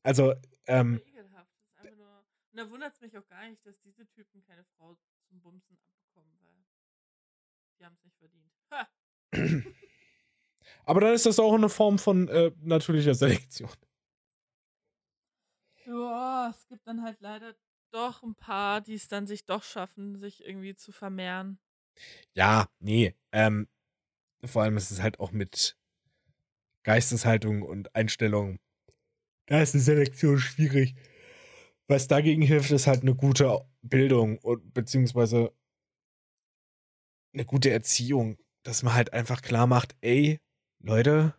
[0.03, 0.35] Also,
[0.66, 1.53] ähm, Voll ekelhaft.
[1.55, 2.25] Das ist einfach nur.
[2.51, 4.97] Und da wundert es mich auch gar nicht, dass diese Typen keine Frau
[5.29, 6.64] zum Bumsen abbekommen, weil
[7.79, 8.53] die haben es nicht verdient.
[8.73, 8.89] Ha!
[10.89, 13.68] aber dann ist das auch eine Form von äh, natürlicher Selektion.
[15.84, 17.55] Ja, es gibt dann halt leider
[17.91, 21.59] doch ein paar, die es dann sich doch schaffen, sich irgendwie zu vermehren.
[22.32, 23.14] Ja, nee.
[23.32, 23.68] Ähm,
[24.45, 25.76] vor allem ist es halt auch mit
[26.84, 28.59] Geisteshaltung und Einstellung.
[29.45, 30.95] Da ist eine Selektion schwierig.
[31.86, 35.53] Was dagegen hilft, ist halt eine gute Bildung und beziehungsweise
[37.34, 40.41] eine gute Erziehung, dass man halt einfach klar macht, ey,
[40.81, 41.35] Leute,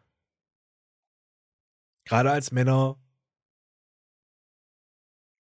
[2.06, 3.00] gerade als Männer,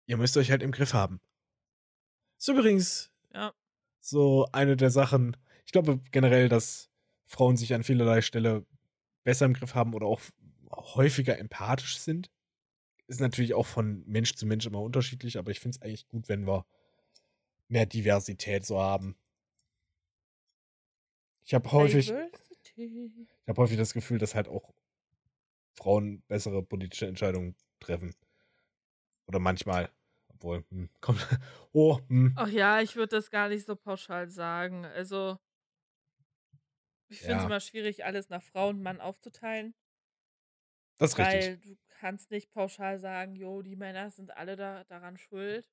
[0.07, 1.21] ihr müsst euch halt im Griff haben.
[2.39, 3.53] Ist übrigens Ja.
[4.01, 6.91] so eine der Sachen, ich glaube generell, dass
[7.27, 8.67] Frauen sich an vielerlei Stelle
[9.23, 10.21] besser im Griff haben oder auch
[10.71, 12.31] häufiger empathisch sind.
[13.07, 16.29] Ist natürlich auch von Mensch zu Mensch immer unterschiedlich, aber ich finde es eigentlich gut,
[16.29, 16.67] wenn wir
[17.69, 19.17] mehr Diversität so haben.
[21.47, 22.13] Ich habe häufig,
[22.77, 24.75] Ich habe häufig das Gefühl, dass halt auch
[25.77, 28.13] Frauen bessere politische Entscheidungen treffen.
[29.27, 29.91] Oder manchmal.
[30.29, 31.27] Obwohl, hm, kommt.
[31.73, 32.37] Oh, hm.
[32.37, 34.85] Ach ja, ich würde das gar nicht so pauschal sagen.
[34.85, 35.39] Also,
[37.09, 37.47] ich finde es Ja.
[37.47, 39.75] immer schwierig, alles nach Frau und Mann aufzuteilen.
[40.99, 41.49] Das ist richtig.
[41.49, 45.69] Weil du kannst nicht pauschal sagen, jo, die Männer sind alle da, daran schuld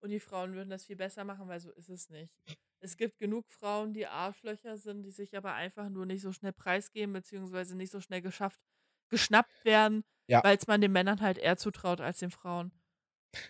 [0.00, 2.36] und die Frauen würden das viel besser machen, weil so ist es nicht.
[2.82, 6.52] Es gibt genug Frauen, die Arschlöcher sind, die sich aber einfach nur nicht so schnell
[6.52, 8.60] preisgeben, beziehungsweise nicht so schnell geschafft,
[9.08, 10.42] geschnappt werden, Ja.
[10.42, 12.72] weil es man den Männern halt eher zutraut als den Frauen.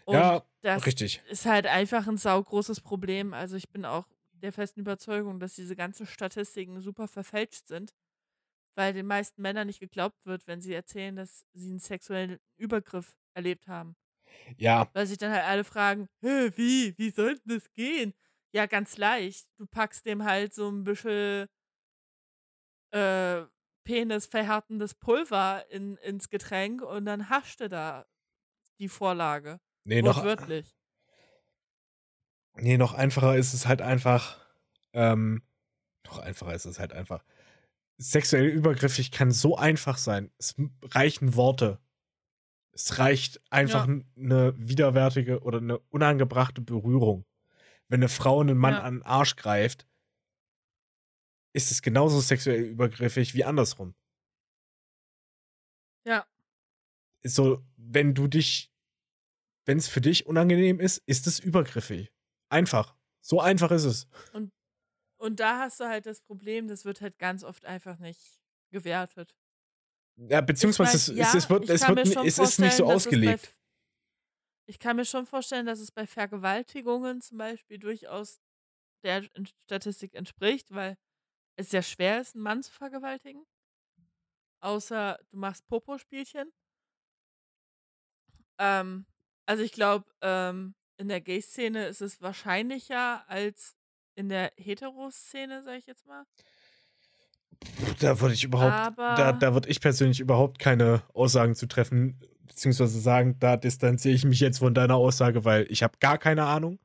[0.05, 1.23] Und Ja, das Richtig.
[1.25, 3.35] ist halt einfach ein saugroßes Problem.
[3.35, 7.95] Also ich bin auch der festen Überzeugung, dass diese ganzen Statistiken super verfälscht sind,
[8.77, 13.17] weil den meisten Männern nicht geglaubt wird, wenn sie erzählen, dass sie einen sexuellen Übergriff
[13.35, 13.97] erlebt haben.
[14.59, 18.15] Ja, Weil sich dann halt alle fragen, wie, wie soll denn das gehen?
[18.55, 19.47] Ja, ganz leicht.
[19.59, 21.49] Du packst dem halt so ein bisschen
[22.93, 23.43] äh,
[23.85, 28.07] penisverhärtendes Pulver in, ins Getränk und dann hascht du da
[28.79, 29.61] die Vorlage.
[29.85, 30.75] nee, noch, Wortwörtlich.
[32.57, 34.39] nee, noch einfacher ist es halt einfach.
[34.93, 35.43] Ähm,
[36.07, 37.25] noch einfacher ist es halt einfach.
[37.99, 40.31] Sexuell übergriffig kann so einfach sein.
[40.39, 41.81] Es reichen Worte.
[42.73, 44.01] Es reicht einfach Ja.
[44.17, 47.25] eine widerwärtige oder eine unangebrachte Berührung.
[47.93, 48.81] Wenn eine Frau einen Mann Ja.
[48.85, 49.87] an den Arsch greift,
[51.55, 53.95] ist es genauso sexuell übergriffig wie andersrum.
[56.07, 56.27] Ja.
[57.23, 58.73] So, wenn du dich,
[59.67, 62.11] wenn es für dich unangenehm ist, ist es übergriffig.
[62.49, 62.97] Einfach.
[63.21, 64.07] So einfach ist es.
[65.19, 68.41] Und da hast du halt das Problem, das wird halt ganz oft einfach nicht
[68.73, 69.37] gewertet.
[70.17, 72.39] Ja, beziehungsweise es, Ich mein, es, es, ja, wird, es, kann wird, n- schon es
[72.39, 73.45] ist nicht so vorstellen, dass es bei ausgelegt.
[73.45, 73.57] F-
[74.73, 78.41] Ich kann mir schon vorstellen, dass es bei Vergewaltigungen zum Beispiel durchaus
[79.05, 79.23] der
[79.65, 80.97] Statistik entspricht, weil
[81.57, 83.45] es sehr schwer ist, einen Mann zu vergewaltigen.
[84.63, 86.51] Außer du machst Popo-Spielchen.
[88.59, 89.05] Ähm,
[89.45, 93.77] also ich glaube, ähm, in der Gay-Szene ist es wahrscheinlicher als
[94.15, 96.25] in der Hetero-Szene, sag ich jetzt mal.
[98.01, 102.19] Da würde ich überhaupt, Aber- da, da würde ich persönlich überhaupt keine Aussagen zu treffen,
[102.55, 106.45] beziehungsweise sagen, da distanziere ich mich jetzt von deiner Aussage, weil ich habe gar keine
[106.45, 106.79] Ahnung.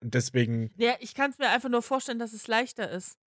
[0.00, 3.18] Und deswegen, Ja, ich kann es mir einfach nur vorstellen, dass es leichter ist.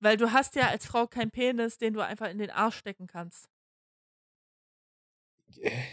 [0.00, 3.06] Weil du hast ja als Frau keinen Penis, den du einfach in den Arsch stecken
[3.06, 3.48] kannst.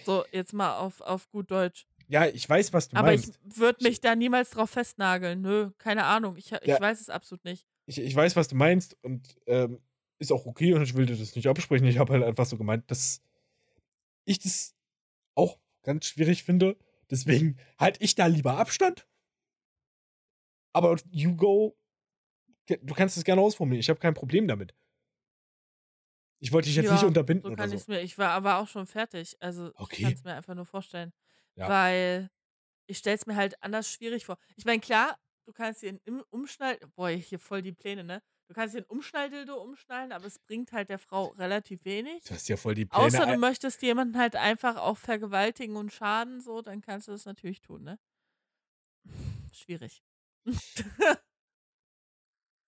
[0.05, 1.87] So, jetzt mal auf, auf gut Deutsch.
[2.07, 3.39] ja, ich weiß, was du Aber ich meinst.
[3.43, 5.41] würde mich da niemals drauf festnageln.
[5.41, 6.37] Nö, keine Ahnung.
[6.37, 6.79] Ich, ich Ja.
[6.79, 7.65] weiß es absolut nicht.
[7.87, 9.79] Ich, ich weiß, was du meinst und ähm,
[10.19, 11.87] ist auch okay und ich will dir das nicht absprechen.
[11.87, 13.21] Ich habe halt einfach so gemeint, dass
[14.25, 14.75] ich das
[15.35, 16.77] auch ganz schwierig finde.
[17.11, 19.07] Deswegen halte ich da lieber Abstand.
[20.73, 21.77] Aber you go.
[22.67, 23.81] Du kannst es gerne ausformulieren.
[23.81, 24.73] Ich habe kein Problem damit.
[26.39, 27.75] Ich wollte dich jetzt nicht Ja, unterbinden so oder kann so.
[27.75, 28.01] ich es mir.
[28.01, 29.35] Ich war aber auch schon fertig.
[29.39, 30.03] Also ich Okay.
[30.03, 31.13] kann es mir einfach nur vorstellen.
[31.55, 31.67] Ja.
[31.69, 32.29] Weil
[32.87, 34.37] ich stelle es mir halt anders schwierig vor.
[34.57, 35.99] Ich meine, klar, du kannst einen
[36.29, 36.79] Umschnall.
[36.95, 38.21] Boah, hier voll die Pläne, ne?
[38.47, 42.23] Du kannst einen Umschnalldildo umschnallen, aber es bringt halt der Frau relativ wenig.
[42.25, 42.99] Du hast ja voll die Pläne.
[43.07, 47.11] Außer du ein- möchtest jemanden halt einfach auch vergewaltigen und schaden, so, dann kannst du
[47.11, 47.99] das natürlich tun, ne?
[49.51, 50.03] Schwierig.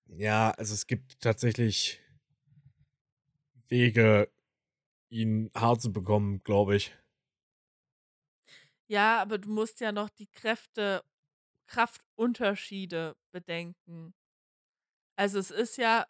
[0.07, 2.01] Ja, also es gibt tatsächlich
[3.69, 4.29] Wege,
[5.09, 6.93] ihn hart zu bekommen, glaube ich.
[8.87, 11.03] Ja, aber du musst ja noch die Kräfte,
[11.67, 14.15] Kraftunterschiede bedenken.
[15.17, 16.05] Also es ist ja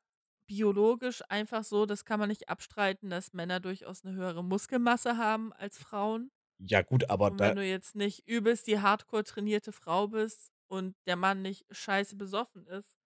[0.48, 5.54] biologisch einfach so, das kann man nicht abstreiten, dass Männer durchaus eine höhere Muskelmasse haben
[5.54, 6.32] als Frauen.
[6.60, 10.52] Ja, gut, aber Und da, wenn du jetzt nicht übelst die hardcore trainierte Frau bist
[10.68, 12.98] und der Mann nicht scheiße besoffen ist,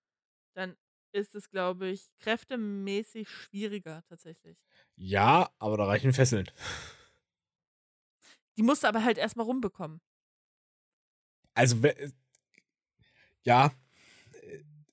[0.56, 0.78] dann
[1.14, 4.60] ist es, glaube ich, kräftemäßig schwieriger tatsächlich.
[4.96, 6.48] ja, aber da reichen Fesseln.
[8.58, 10.02] Die musst du aber halt erstmal rumbekommen.
[11.56, 12.12] Also, we-
[13.44, 13.70] ja, äh,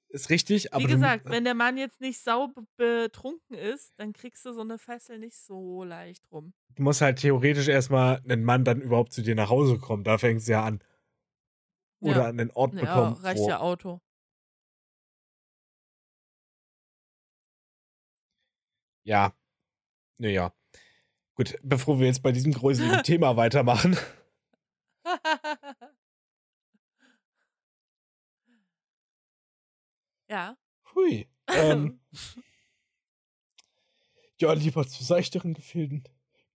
[0.08, 3.92] ist richtig, aber Wie du- gesagt, wenn der Mann jetzt nicht sau be- betrunken ist,
[3.98, 6.52] dann kriegst du so eine Fessel nicht so leicht rum.
[6.76, 10.04] du musst halt theoretisch erstmal einen Mann dann überhaupt zu dir nach Hause kommen.
[10.04, 10.80] Da fängt es ja an.
[12.00, 12.28] Oder Ja.
[12.28, 13.14] an den Ort Ja, bekommen.
[13.22, 14.00] reicht wo, ja Auto.
[19.04, 19.32] Ja.
[20.18, 20.52] Naja.
[21.34, 23.96] Gut, bevor wir jetzt bei diesem gruseligen Thema weitermachen.
[30.28, 30.56] Ja.
[30.94, 31.28] Hui.
[31.48, 32.00] Ähm,
[34.40, 36.04] ja, lieber zu seichteren Gefilden.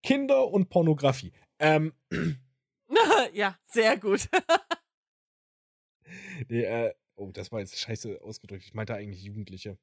[0.02, 1.34] Kinder und Pornografie.
[1.60, 1.94] Ähm,
[3.34, 4.30] ja, sehr gut.
[6.50, 8.66] nee, äh, oh, das war jetzt scheiße ausgedrückt.
[8.66, 9.78] Ich meinte eigentlich Jugendliche.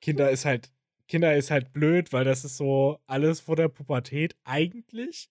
[0.00, 0.72] Kinder ist halt,
[1.08, 5.30] Kinder ist halt blöd, weil das ist so alles vor der Pubertät eigentlich.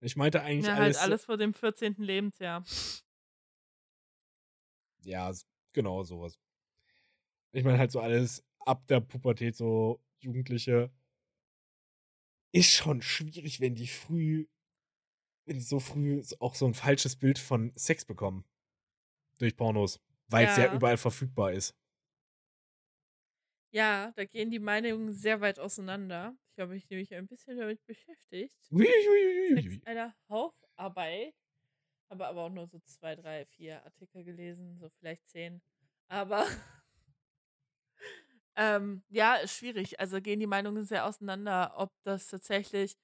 [0.00, 0.98] Ich meinte eigentlich ja, halt alles.
[0.98, 1.96] alles vor dem 14.
[1.98, 2.64] Lebensjahr.
[5.04, 5.32] Ja,
[5.78, 6.38] genau sowas.
[7.52, 10.90] Ich meine halt so alles ab der Pubertät, so Jugendliche.
[12.52, 14.46] Ist schon schwierig, wenn die früh,
[15.46, 18.44] wenn die so früh auch so ein falsches Bild von Sex bekommen.
[19.38, 20.00] Durch Pornos.
[20.28, 20.74] Weil es ja Ja.
[20.74, 21.74] überall verfügbar ist.
[23.74, 26.36] Ja, da gehen die Meinungen sehr weit auseinander.
[26.52, 28.72] Ich habe mich nämlich ein bisschen damit beschäftigt.
[28.72, 29.54] Uiuiuiui.
[29.54, 31.34] Sex einer Haufarbeit.
[32.10, 35.60] Habe aber auch nur so zwei, drei, vier Artikel gelesen, so vielleicht zehn.
[36.08, 36.46] Aber
[38.56, 40.00] ähm, ja, ist schwierig.
[40.00, 42.96] Also gehen die Meinungen sehr auseinander, ob das tatsächlich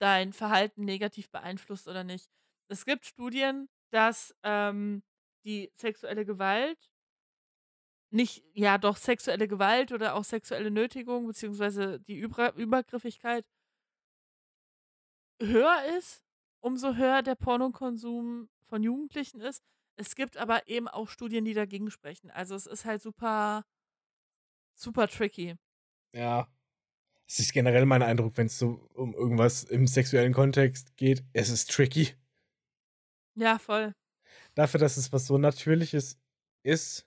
[0.00, 2.30] dein Verhalten negativ beeinflusst oder nicht.
[2.68, 5.02] Es gibt Studien, dass ähm,
[5.44, 6.78] die sexuelle Gewalt
[8.10, 13.44] nicht, ja doch, sexuelle Gewalt oder auch sexuelle Nötigung, beziehungsweise die Über Übergriffigkeit
[15.40, 16.24] höher ist,
[16.60, 19.62] umso höher der Pornokonsum von Jugendlichen ist.
[19.96, 22.30] Es gibt aber eben auch Studien, die dagegen sprechen.
[22.30, 23.64] Also es ist halt super,
[24.74, 25.56] super tricky.
[26.12, 26.48] Ja.
[27.26, 31.24] Es ist generell mein Eindruck, wenn es so um irgendwas im sexuellen Kontext geht.
[31.32, 32.14] Es ist tricky.
[33.34, 33.92] Ja, voll.
[34.54, 36.18] Dafür, dass es was so Natürliches
[36.62, 37.06] ist.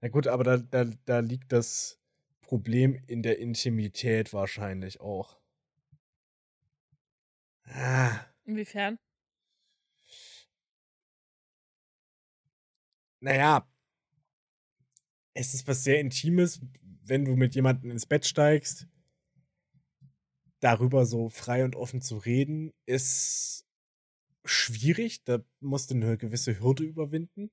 [0.00, 1.98] Na gut, aber da, da, da liegt das
[2.40, 5.40] Problem in der Intimität wahrscheinlich auch.
[7.64, 8.98] Ah, Inwiefern?
[13.22, 13.66] naja,
[15.34, 16.60] es ist was sehr Intimes,
[17.04, 18.86] wenn du mit jemandem ins Bett steigst.
[20.60, 23.64] Darüber so frei und offen zu reden, ist
[24.44, 25.24] schwierig.
[25.24, 27.50] Da musst du eine gewisse Hürde überwinden.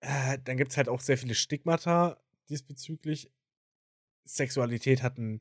[0.00, 3.30] Äh, dann gibt es halt auch sehr viele Stigmata diesbezüglich.
[4.24, 5.40] Sexualität hat einen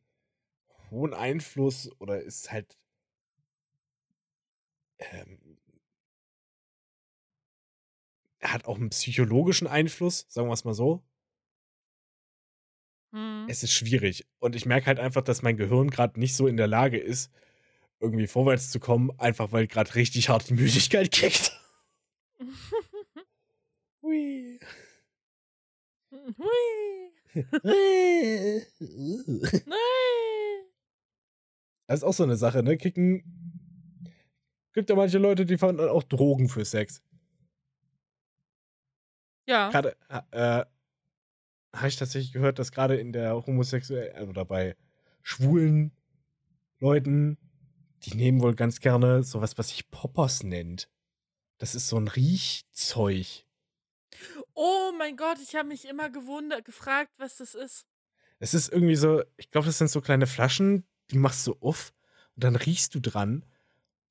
[0.91, 2.77] hohen Einfluss oder ist halt
[4.99, 5.57] ähm,
[8.41, 11.03] hat auch einen psychologischen Einfluss, sagen wir es mal so.
[13.13, 13.45] Hm.
[13.49, 14.27] Es ist schwierig.
[14.39, 17.31] Und ich merke halt einfach, dass mein Gehirn gerade nicht so in der Lage ist,
[17.99, 21.51] irgendwie vorwärts zu kommen, einfach weil gerade richtig hart die Müdigkeit kickt.
[24.01, 24.59] Hui.
[26.11, 27.11] Hui.
[31.88, 32.77] das ist auch so eine Sache, ne?
[32.77, 33.23] Kicken.
[34.73, 37.01] Gibt ja manche Leute, die fanden auch Drogen für Sex.
[39.47, 39.69] Ja.
[39.69, 39.95] Gerade
[40.31, 40.65] äh,
[41.73, 44.75] habe ich tatsächlich gehört, dass gerade in der homosexuellen oder bei
[45.23, 45.91] schwulen
[46.79, 47.38] Leuten,
[48.03, 50.89] die nehmen wohl ganz gerne sowas, was sich Poppers nennt.
[51.57, 53.45] Das ist so ein Riechzeug.
[54.53, 57.88] Oh mein Gott, ich habe mich immer gewundert, gefragt, was das ist.
[58.39, 61.93] Es ist irgendwie so, ich glaube, das sind so kleine Flaschen, die machst du auf
[62.35, 63.45] und dann riechst du dran.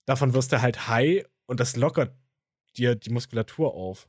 [0.04, 2.16] Davon wirst du halt high und das lockert
[2.76, 4.08] dir die Muskulatur auf.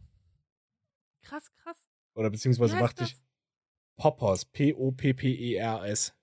[1.22, 1.78] Krass, krass.
[2.14, 3.18] Oder beziehungsweise macht dich
[3.96, 6.14] Poppers, P-O-P-P-E-R-S.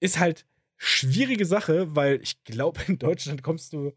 [0.00, 0.46] Ist halt
[0.76, 3.92] schwierige Sache, weil ich glaube, in Deutschland kommst du,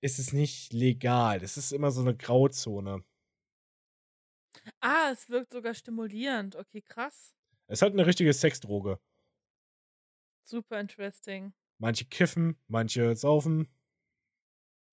[0.00, 1.38] ist es nicht legal.
[1.38, 3.04] Das ist immer so eine Grauzone.
[4.80, 6.56] Ah, es wirkt sogar stimulierend.
[6.56, 7.34] Okay, krass.
[7.66, 8.98] Es ist halt eine richtige Sexdroge.
[10.44, 11.52] Super interesting.
[11.78, 13.68] Manche kiffen, manche saufen.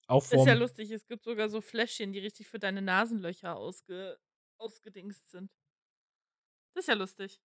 [0.07, 3.55] Auch Ist ja vom, lustig, es gibt sogar so Fläschchen, die richtig für deine Nasenlöcher
[3.55, 4.17] ausge
[4.57, 5.51] ausgedingst sind.
[6.73, 7.41] Das ist ja lustig.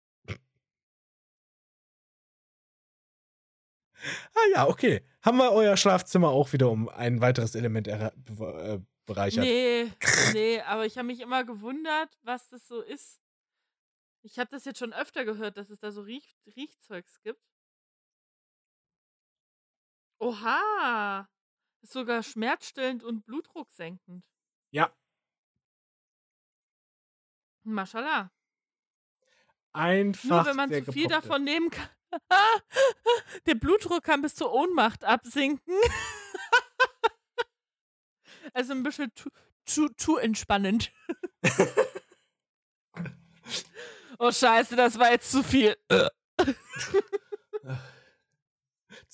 [4.34, 5.04] Ah ja, okay.
[5.22, 8.10] Haben wir euer Schlafzimmer auch wieder um ein weiteres Element äh,
[9.06, 9.44] bereichert?
[9.44, 9.90] Nee,
[10.32, 13.20] nee, aber ich habe mich immer gewundert, was das so ist.
[14.22, 17.40] Ich habe das jetzt schon öfter gehört, dass es da so Riech Riechzeugs gibt.
[20.26, 21.28] Oha!
[21.82, 24.24] Ist sogar schmerzstillend und blutdrucksenkend.
[24.70, 24.92] Ja,
[27.62, 28.30] Maschallah.
[29.72, 30.24] einfach.
[30.24, 31.88] Nur wenn man zu viel davon nehmen kann.
[33.46, 35.74] Der Blutdruck kann bis zur Ohnmacht absinken.
[38.52, 39.28] Also ein bisschen zu,
[39.66, 40.92] zu, zu entspannend.
[44.18, 45.76] Oh scheiße, das war jetzt zu viel.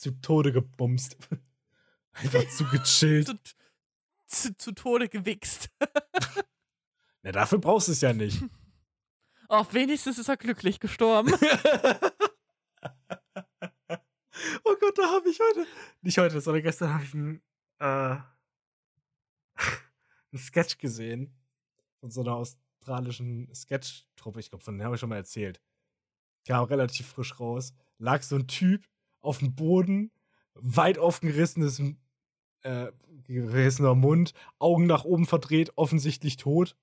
[0.02, 1.16] Zu Tode gebumst.
[2.12, 3.28] Einfach zu gechillt.
[3.28, 3.38] Zu,
[4.26, 5.70] zu, zu Tode gewichst.
[7.22, 8.42] Na, dafür brauchst du es ja nicht.
[9.54, 11.30] Oh, wenigstens ist er glücklich gestorben.
[14.64, 15.66] oh Gott, da habe ich heute.
[16.00, 17.42] Nicht heute, sondern gestern habe ich einen,
[17.78, 18.24] äh, einen
[20.38, 21.36] Sketch gesehen.
[22.00, 24.40] Von so einer australischen Sketch-Truppe.
[24.40, 25.60] Ich glaube, von denen habe ich schon mal erzählt.
[26.46, 27.74] Kam relativ frisch raus.
[27.98, 28.88] Lag so ein Typ
[29.22, 30.10] auf dem Boden,
[30.54, 31.80] weit aufgerissenes,
[32.62, 32.92] äh,
[33.24, 36.76] gerissener Mund, Augen nach oben verdreht, offensichtlich tot.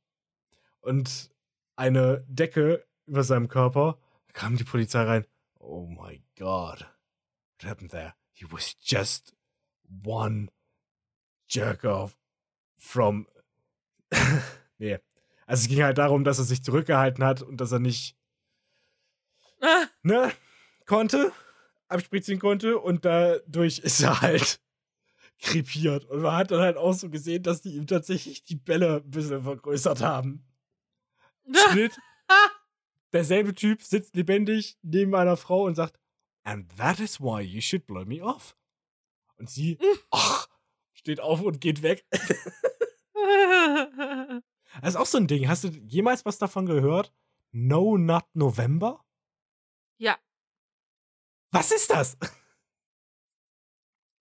[0.82, 1.32] Und
[1.76, 4.00] eine Decke über seinem Körper.
[4.28, 5.26] Da kam die Polizei rein.
[5.60, 6.86] Oh my God.
[7.60, 8.14] What happened there?
[8.32, 9.36] He was just
[10.04, 10.50] one
[11.48, 12.18] jerk off
[12.78, 13.28] from.
[14.78, 14.98] nee.
[15.46, 18.16] Also es ging halt darum, dass er sich zurückgehalten hat und dass er nicht,
[19.62, 20.32] Ah, ne,
[20.86, 21.34] konnte,
[21.90, 24.62] abspritzen konnte und dadurch ist er halt
[25.40, 26.06] krepiert.
[26.06, 29.10] Und man hat dann halt auch so gesehen, dass die ihm tatsächlich die Bälle ein
[29.10, 30.46] bisschen vergrößert haben.
[31.52, 31.98] Schnitt.
[33.14, 36.00] Derselbe Typ sitzt lebendig neben einer Frau und sagt,
[36.44, 38.56] And that is why you should blow me off.
[39.38, 39.80] Und sie,
[40.12, 40.48] ach,
[40.94, 42.06] steht auf und geht weg.
[44.82, 45.48] Das ist auch so ein Ding.
[45.48, 47.12] Hast du jemals was davon gehört?
[47.52, 49.04] No Nut November?
[51.52, 52.18] Was ist das?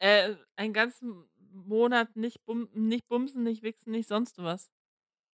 [0.01, 4.71] äh, einen ganzen Monat nicht, bum nicht bumsen, nicht wichsen, nicht sonst was.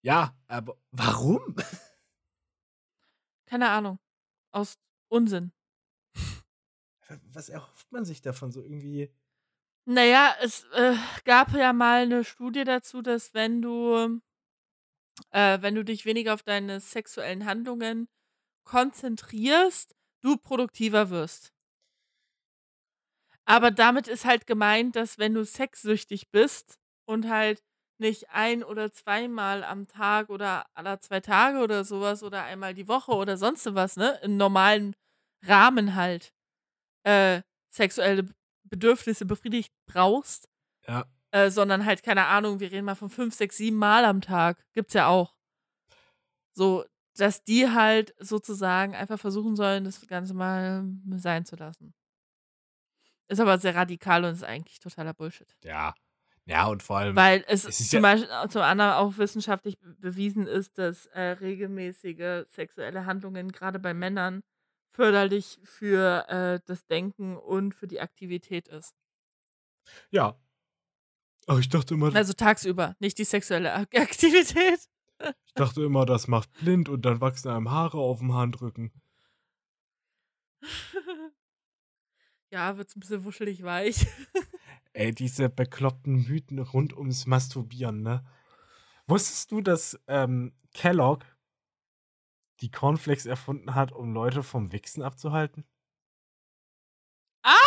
[0.02, 1.56] Ja, aber warum?
[3.46, 3.98] Keine Ahnung.
[4.52, 4.74] Aus
[5.08, 5.52] Unsinn.
[7.32, 8.50] Was erhofft man sich davon?
[8.50, 9.10] So irgendwie.
[9.86, 14.20] Naja, es äh, gab ja mal eine Studie dazu, dass wenn du,
[15.30, 18.08] äh, wenn du dich weniger auf deine sexuellen Handlungen
[18.64, 21.53] konzentrierst, du produktiver wirst.
[23.46, 27.62] Aber damit ist halt gemeint, dass wenn du sexsüchtig bist und halt
[27.98, 32.88] nicht ein oder zweimal am Tag oder alle zwei Tage oder sowas oder einmal die
[32.88, 34.94] Woche oder sonst was, ne, im normalen
[35.44, 36.32] Rahmen halt
[37.04, 38.26] äh, sexuelle
[38.64, 40.48] Bedürfnisse befriedigt brauchst,
[40.88, 41.04] Ja.
[41.32, 44.64] äh, sondern halt, keine Ahnung, wir reden mal von fünf, sechs, sieben Mal am Tag.
[44.74, 45.34] Gibt's ja auch.
[46.56, 46.84] So,
[47.16, 50.84] dass die halt sozusagen einfach versuchen sollen, das Ganze mal
[51.16, 51.94] sein zu lassen.
[53.28, 55.56] Ist aber sehr radikal und ist eigentlich totaler Bullshit.
[55.64, 55.94] Ja.
[56.46, 57.16] Ja, und vor allem.
[57.16, 61.06] Weil es, es zum ja- Beispiel äh, zum anderen auch wissenschaftlich be- bewiesen ist, dass
[61.06, 64.42] äh, regelmäßige sexuelle Handlungen gerade bei Männern
[64.90, 68.94] förderlich für äh, das Denken und für die Aktivität ist.
[70.10, 70.38] ja.
[71.46, 74.80] Aber ich dachte immer, Also tagsüber, nicht die sexuelle Ak- Aktivität.
[75.20, 78.92] ich dachte immer, das macht blind und dann wachsen einem Haare auf dem Handrücken.
[82.54, 84.06] ja, wird's ein bisschen wuschelig weich.
[84.92, 88.24] Ey, diese bekloppten Mythen rund ums Masturbieren, ne?
[89.08, 91.26] Wusstest du, dass ähm, Kellogg
[92.60, 95.64] die Cornflakes erfunden hat, um Leute vom Wichsen abzuhalten?
[97.42, 97.58] Ah!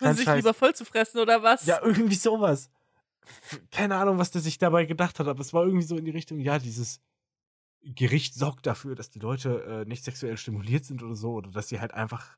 [0.00, 0.38] Um sich Scheiß.
[0.38, 1.66] lieber voll zu fressen oder was?
[1.66, 2.68] Ja, irgendwie sowas.
[3.70, 6.10] Keine Ahnung, was der sich dabei gedacht hat, aber es war irgendwie so in die
[6.10, 7.00] Richtung, ja, dieses
[7.82, 11.68] Gericht sorgt dafür, dass die Leute äh, nicht sexuell stimuliert sind oder so, oder dass
[11.68, 12.36] sie halt einfach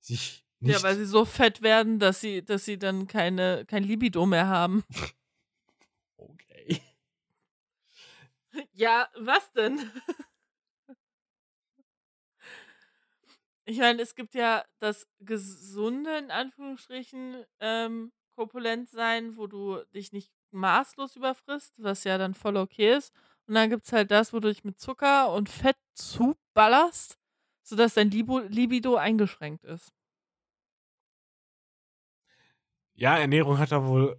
[0.00, 0.76] sich nicht.
[0.76, 4.46] Ja, weil sie so fett werden, dass sie, dass sie dann keine, kein Libido mehr
[4.48, 4.84] haben.
[6.16, 6.80] okay.
[8.74, 9.80] Ja, was denn?
[13.64, 20.12] Ich meine, es gibt ja das gesunde, in Anführungsstrichen, ähm, korpulent sein, wo du dich
[20.12, 23.12] nicht maßlos überfrisst, was ja dann voll okay ist.
[23.46, 27.18] Und dann gibt es halt das, wo du dich mit Zucker und Fett zuballerst,
[27.62, 29.92] sodass dein Libido eingeschränkt ist.
[33.02, 34.16] Ja, Ernährung hat da wohl.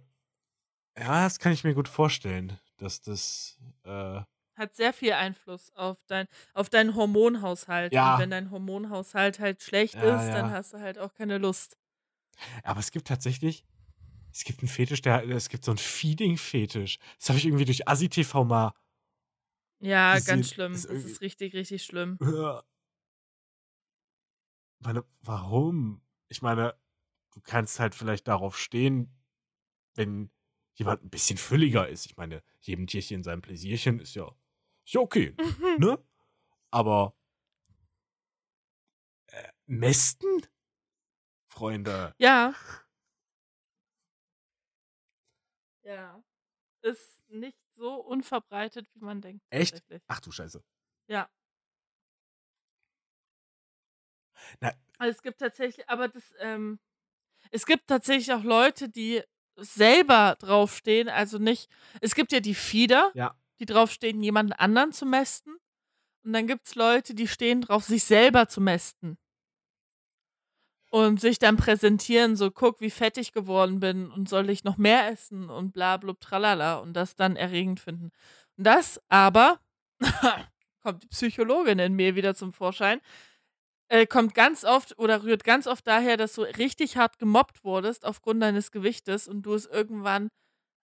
[0.98, 3.58] Ja, das kann ich mir gut vorstellen, dass das.
[3.84, 4.20] Äh,
[4.56, 7.94] Hat sehr viel Einfluss auf, dein, auf deinen Hormonhaushalt.
[7.94, 8.12] Ja.
[8.14, 10.50] Und wenn dein Hormonhaushalt halt schlecht Ja, ist, dann ja.
[10.50, 11.78] hast du halt auch keine Lust.
[12.62, 13.64] aber es gibt tatsächlich.
[14.30, 16.98] Es gibt einen Fetisch, der, es gibt so einen Feeding-Fetisch.
[17.18, 18.74] Das habe ich irgendwie durch ASI-TV mal.
[19.80, 20.72] Ja, Gesehen ganz schlimm.
[20.72, 22.18] Das irgendwie- ist richtig, richtig schlimm.
[24.80, 26.02] Meine, warum?
[26.28, 26.74] Ich meine,
[27.34, 29.12] du kannst halt vielleicht darauf stehen,
[29.94, 30.30] wenn
[30.74, 32.06] jemand ein bisschen fülliger ist.
[32.06, 34.28] Ich meine, jedem Tierchen sein Pläsierchen ist ja,
[34.84, 35.34] ist ja okay,
[35.78, 35.98] ne?
[36.70, 37.16] Aber
[39.28, 40.42] äh, Mästen?
[41.48, 42.14] Freunde.
[42.18, 42.54] Ja.
[45.82, 46.22] Ja.
[46.82, 49.44] Ist nicht so unverbreitet, wie man denkt.
[49.50, 49.82] Echt?
[50.08, 50.62] Ach du Scheiße.
[51.08, 51.30] Ja.
[54.60, 56.78] Na- Also es gibt tatsächlich, aber das, ähm,
[57.50, 59.22] es gibt tatsächlich auch Leute, die
[59.56, 61.68] selber draufstehen, also nicht,
[62.00, 63.36] es gibt ja die Fieder, Ja.
[63.60, 65.54] die draufstehen, jemanden anderen zu mästen.
[66.24, 69.18] Und dann gibt es Leute, die stehen drauf, sich selber zu mästen.
[70.90, 74.76] Und sich dann präsentieren, so, guck, wie fett ich geworden bin und soll ich noch
[74.76, 78.10] mehr essen und bla blub tralala und das dann erregend finden.
[78.56, 79.58] Und das aber,
[80.82, 83.00] kommt die Psychologin in mir wieder zum Vorschein,
[83.88, 88.04] äh, kommt ganz oft oder rührt ganz oft daher, dass du richtig hart gemobbt wurdest
[88.04, 90.28] aufgrund deines Gewichtes und du es irgendwann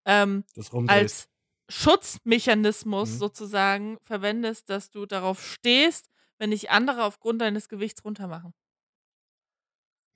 [0.05, 0.45] ähm,
[0.85, 1.27] als
[1.69, 3.19] Schutzmechanismus Mhm.
[3.19, 6.07] sozusagen verwendest, dass du darauf stehst,
[6.39, 8.53] wenn dich andere aufgrund deines Gewichts runtermachen.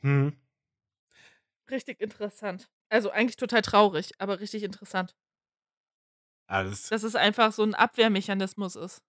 [0.02, 0.30] Hm.
[1.72, 2.70] Richtig interessant.
[2.90, 5.16] Also eigentlich total traurig, aber richtig interessant.
[6.48, 9.02] Ah, das, Dass es einfach so ein Abwehrmechanismus ist.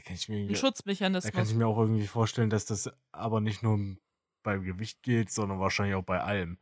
[0.00, 1.50] Da kann ich mir Ein irgendwie- Da kann Schutzmechanismus.
[1.50, 3.96] ich mir auch irgendwie vorstellen, dass das aber nicht nur
[4.42, 6.58] beim Gewicht gilt, sondern wahrscheinlich auch bei allem.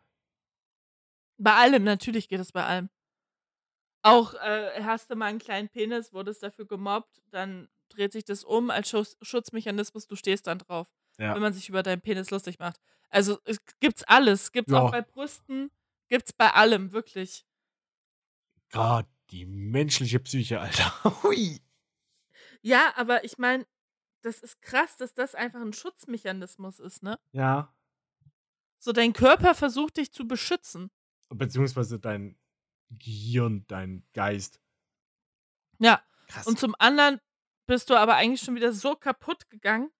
[1.39, 2.91] Bei allem, natürlich geht es bei allem.
[4.03, 8.45] Auch äh, hast du mal einen kleinen Penis, wurdest dafür gemobbt, dann dreht sich das
[8.45, 11.35] um als Schutz Schutzmechanismus, du stehst dann drauf, Ja.
[11.35, 12.81] wenn man sich über deinen Penis lustig macht.
[13.11, 14.53] Also es gibt's alles.
[14.53, 14.81] Gibt's Ja.
[14.83, 15.71] auch bei Brüsten,
[16.09, 17.45] gibt's bei allem, wirklich.
[18.71, 20.93] Gott, die menschliche Psyche, Alter.
[21.23, 21.61] Hui.
[22.63, 23.67] Ja, aber ich meine,
[24.23, 27.19] das ist krass, dass das einfach ein Schutzmechanismus ist, ne?
[27.33, 27.75] Ja.
[28.79, 30.91] So, dein Körper versucht dich zu beschützen.
[31.31, 32.39] Beziehungsweise dein
[32.91, 34.61] Gehirn, dein Geist.
[35.79, 36.03] Ja.
[36.29, 36.47] Krass.
[36.47, 37.21] Und zum anderen
[37.67, 39.91] bist du aber eigentlich schon wieder so kaputt gegangen,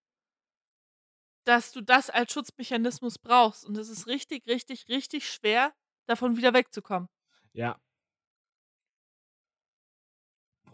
[1.45, 3.65] dass du das als Schutzmechanismus brauchst.
[3.65, 5.75] Und es ist richtig, richtig, richtig schwer,
[6.07, 7.09] davon wieder wegzukommen.
[7.53, 7.81] ja.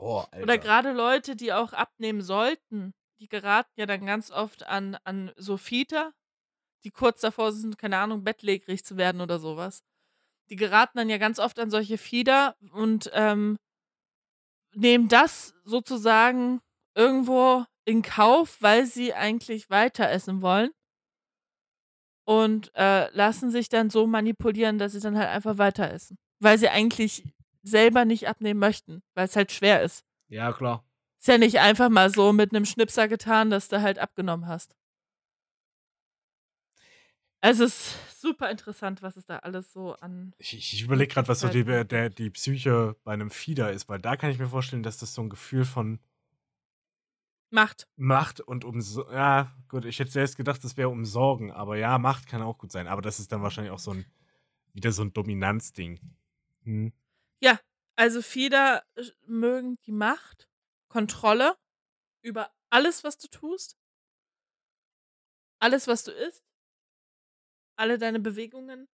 [0.05, 0.42] Alter.
[0.42, 5.32] Oder gerade Leute, die auch abnehmen sollten, die geraten ja dann ganz oft an, an
[5.36, 6.12] so Fieter,
[6.84, 9.82] die kurz davor sind, keine Ahnung, bettlägerig zu werden oder sowas.
[10.50, 13.57] Die geraten dann ja ganz oft an solche Fieder und ähm,
[14.74, 16.61] nehmen das sozusagen
[16.94, 20.70] irgendwo in Kauf, weil sie eigentlich weiter essen wollen.
[22.26, 26.16] Und äh, lassen sich dann so manipulieren, dass sie dann halt einfach weiter essen.
[26.40, 27.34] Weil sie eigentlich
[27.64, 30.04] selber nicht abnehmen möchten, weil es halt schwer ist.
[30.28, 30.84] Ja, klar.
[31.18, 34.76] Ist ja nicht einfach mal so mit einem Schnipser getan, dass du halt abgenommen hast.
[37.40, 40.34] Also es ist super interessant, was es da alles so an.
[40.38, 41.88] Ich, ich überlege gerade, was so die, Möglichkeiten.
[41.88, 45.14] der, die Psyche bei einem Fieder ist, weil da kann ich mir vorstellen, dass das
[45.14, 45.98] so ein Gefühl von
[47.50, 47.86] Macht.
[47.96, 48.80] Macht und um
[49.12, 52.58] ja, gut, ich hätte selbst gedacht, das wäre um Sorgen, aber ja, Macht kann auch
[52.58, 54.06] gut sein, aber das ist dann wahrscheinlich auch so ein
[54.72, 56.00] wieder so ein Dominanzding.
[56.64, 56.92] Hm.
[57.97, 60.49] Also Fieder äh, mögen die Macht,
[60.88, 61.57] Kontrolle
[62.22, 63.76] über alles, was du tust,
[65.61, 66.42] alles, was du isst,
[67.76, 68.88] alle deine Bewegungen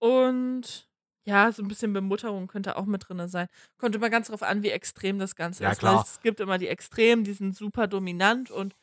[0.00, 0.88] und
[1.26, 3.48] ja, so ein bisschen Bemutterung könnte auch mit drin sein.
[3.76, 5.80] Kommt immer ganz drauf an, wie extrem das Ganze Ja, ist.
[5.80, 5.96] klar.
[5.96, 8.74] Weil es gibt immer die Extremen, die sind super dominant und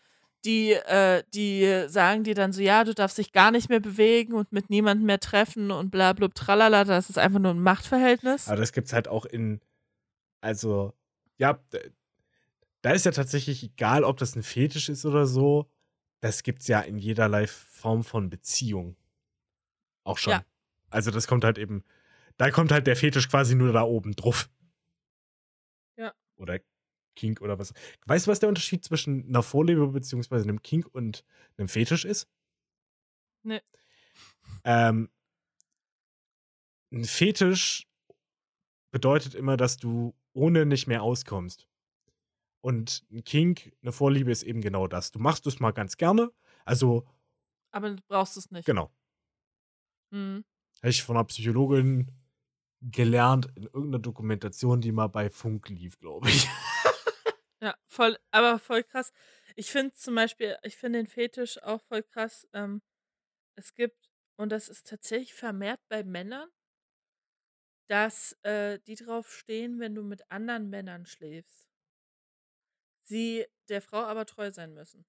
[0.45, 4.33] die, äh, die sagen dir dann so, ja, du darfst dich gar nicht mehr bewegen
[4.33, 8.47] und mit niemandem mehr treffen und bla blub tralala, das ist einfach nur ein Machtverhältnis.
[8.47, 9.59] Aber das gibt's halt auch in,
[10.41, 10.93] also,
[11.37, 11.59] ja,
[12.81, 15.69] da ist ja tatsächlich egal, ob das ein Fetisch ist oder so.
[16.21, 18.95] Das gibt's ja in jederlei Form von Beziehung.
[20.03, 20.33] Auch schon.
[20.33, 20.45] Ja.
[20.89, 21.83] Also das kommt halt eben,
[22.37, 24.49] da kommt halt der Fetisch quasi nur da oben drauf.
[25.97, 26.13] Ja.
[26.35, 26.59] Oder
[27.15, 27.73] Kink oder was.
[28.05, 31.23] Weißt du, was der Unterschied zwischen einer Vorliebe beziehungsweise einem Kink und
[31.57, 32.27] einem Fetisch ist?
[33.43, 33.61] Nee.
[34.63, 35.09] Ähm,
[36.91, 37.87] ein Fetisch
[38.91, 41.67] bedeutet immer, dass du ohne nicht mehr auskommst.
[42.61, 45.11] Und ein Kink, eine Vorliebe ist eben genau das.
[45.11, 46.31] Du machst es mal ganz gerne.
[46.63, 47.05] Also,
[47.71, 48.65] Aber du brauchst es nicht.
[48.65, 48.91] genau.
[50.11, 50.43] Mhm.
[50.81, 52.11] Habe ich von einer Psychologin
[52.81, 56.47] gelernt in irgendeiner Dokumentation, die mal bei Funk lief, glaube ich.
[57.61, 59.11] Ja, voll, aber voll krass.
[59.55, 62.47] Ich finde zum Beispiel, ich finde den Fetisch auch voll krass.
[62.53, 62.81] Ähm,
[63.55, 66.49] es gibt, und das ist tatsächlich vermehrt bei Männern,
[67.87, 71.67] dass äh, die drauf stehen, wenn du mit anderen Männern schläfst.
[73.03, 75.05] Sie der Frau aber treu sein müssen.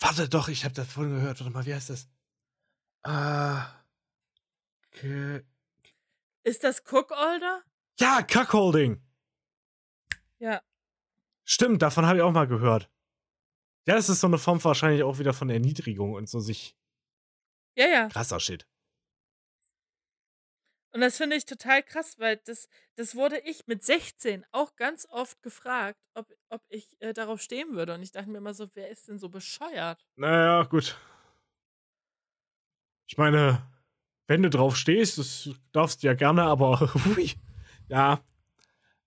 [0.00, 1.40] Warte doch, ich habe das vorhin gehört.
[1.40, 2.08] Warte mal, wie heißt das?
[3.04, 3.84] Ah.
[4.92, 5.44] Ke-
[6.42, 7.62] Ist das Cookolder?
[8.00, 9.00] ja, Cuckolding.
[10.38, 10.62] Ja.
[11.44, 12.90] Stimmt, davon habe ich auch mal gehört.
[13.86, 16.76] Ja, das ist so eine Form wahrscheinlich auch wieder von Erniedrigung und so sich
[17.76, 18.08] Ja, ja.
[18.08, 18.66] krasser Shit.
[20.92, 25.06] Und das finde ich total krass, weil das, das wurde ich mit 16 auch ganz
[25.10, 27.94] oft gefragt, ob, ob ich äh, darauf stehen würde.
[27.94, 30.04] Und ich dachte mir immer so, wer ist denn so bescheuert?
[30.16, 30.98] Naja, gut.
[33.06, 33.62] Ich meine,
[34.26, 37.32] wenn du drauf stehst, das darfst du ja gerne, aber hui,
[37.88, 38.20] ja,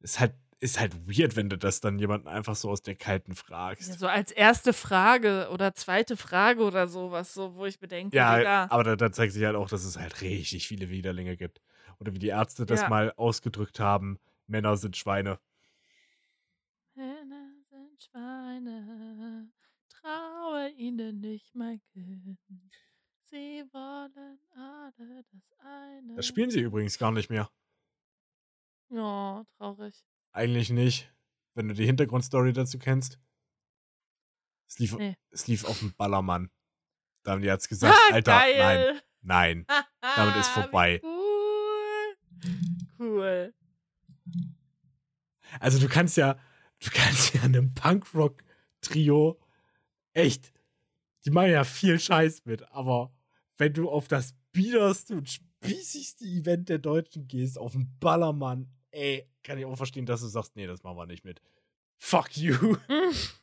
[0.02, 3.36] ist halt, ist halt weird, wenn du das dann jemanden einfach so aus der Kalten
[3.80, 3.98] Ja, fragst.
[3.98, 8.26] so als erste Frage oder zweite Frage oder sowas, so, wo ich mir denke, Ja,
[8.26, 11.62] Digga, aber da, da zeigt sich halt auch, dass es halt richtig viele Widerlinge gibt.
[12.00, 12.88] Oder wie die Ärzte das Ja.
[12.88, 15.40] mal ausgedrückt haben, Männer sind Schweine.
[16.96, 19.52] Männer sind Schweine,
[19.90, 22.40] traue ihnen nicht, mein Kind.
[23.24, 26.14] Sie wollen alle das eine.
[26.16, 27.52] Das spielen sie übrigens gar nicht mehr.
[28.90, 30.06] Ja, traurig.
[30.32, 31.12] Eigentlich nicht,
[31.56, 33.20] wenn du die Hintergrundstory dazu kennst.
[34.68, 35.16] Es lief, Nee.
[35.32, 36.50] es lief auf dem Ballermann.
[37.24, 39.02] Da haben die jetzt gesagt, Ah, Alter, nein, geil.
[39.22, 39.66] nein.
[40.16, 41.02] Damit ist vorbei.
[41.04, 42.16] Cool.
[42.98, 43.54] Cool.
[45.60, 46.34] Also du kannst ja,
[46.80, 49.40] du kannst ja einem Punkrock-Trio
[50.14, 50.54] echt,
[51.26, 53.14] die machen ja viel Scheiß mit, aber
[53.58, 59.30] wenn du auf das biederste und spießigste Event der Deutschen gehst, auf den Ballermann, ey,
[59.44, 61.42] kann ich auch verstehen, dass du sagst, nee, das machen wir nicht mit.
[61.98, 62.78] Fuck you.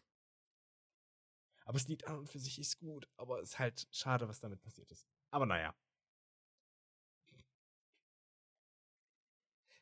[1.64, 4.40] Aber das Lied an und für sich ist gut, aber es ist halt schade, was
[4.40, 5.06] damit passiert ist.
[5.30, 5.74] Aber naja.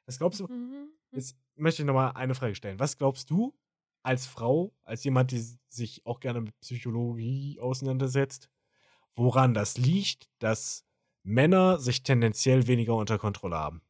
[0.07, 0.91] Was glaubst du, Mhm.
[1.13, 2.81] Jetzt möchte ich nochmal eine Frage stellen.
[2.81, 3.57] Was glaubst du
[4.03, 8.51] als Frau, als jemand, die sich auch gerne mit Psychologie auseinandersetzt,
[9.15, 10.85] woran das liegt, dass
[11.23, 13.86] Männer sich tendenziell weniger unter Kontrolle haben?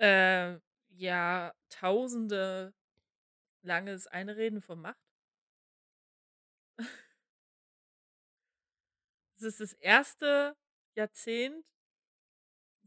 [0.00, 0.58] Äh,
[0.96, 2.74] ja, tausende
[3.62, 5.00] langes Einreden von Macht.
[9.36, 10.56] Es ist das erste
[10.94, 11.64] Jahrzehnt,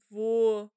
[0.09, 0.69] wo,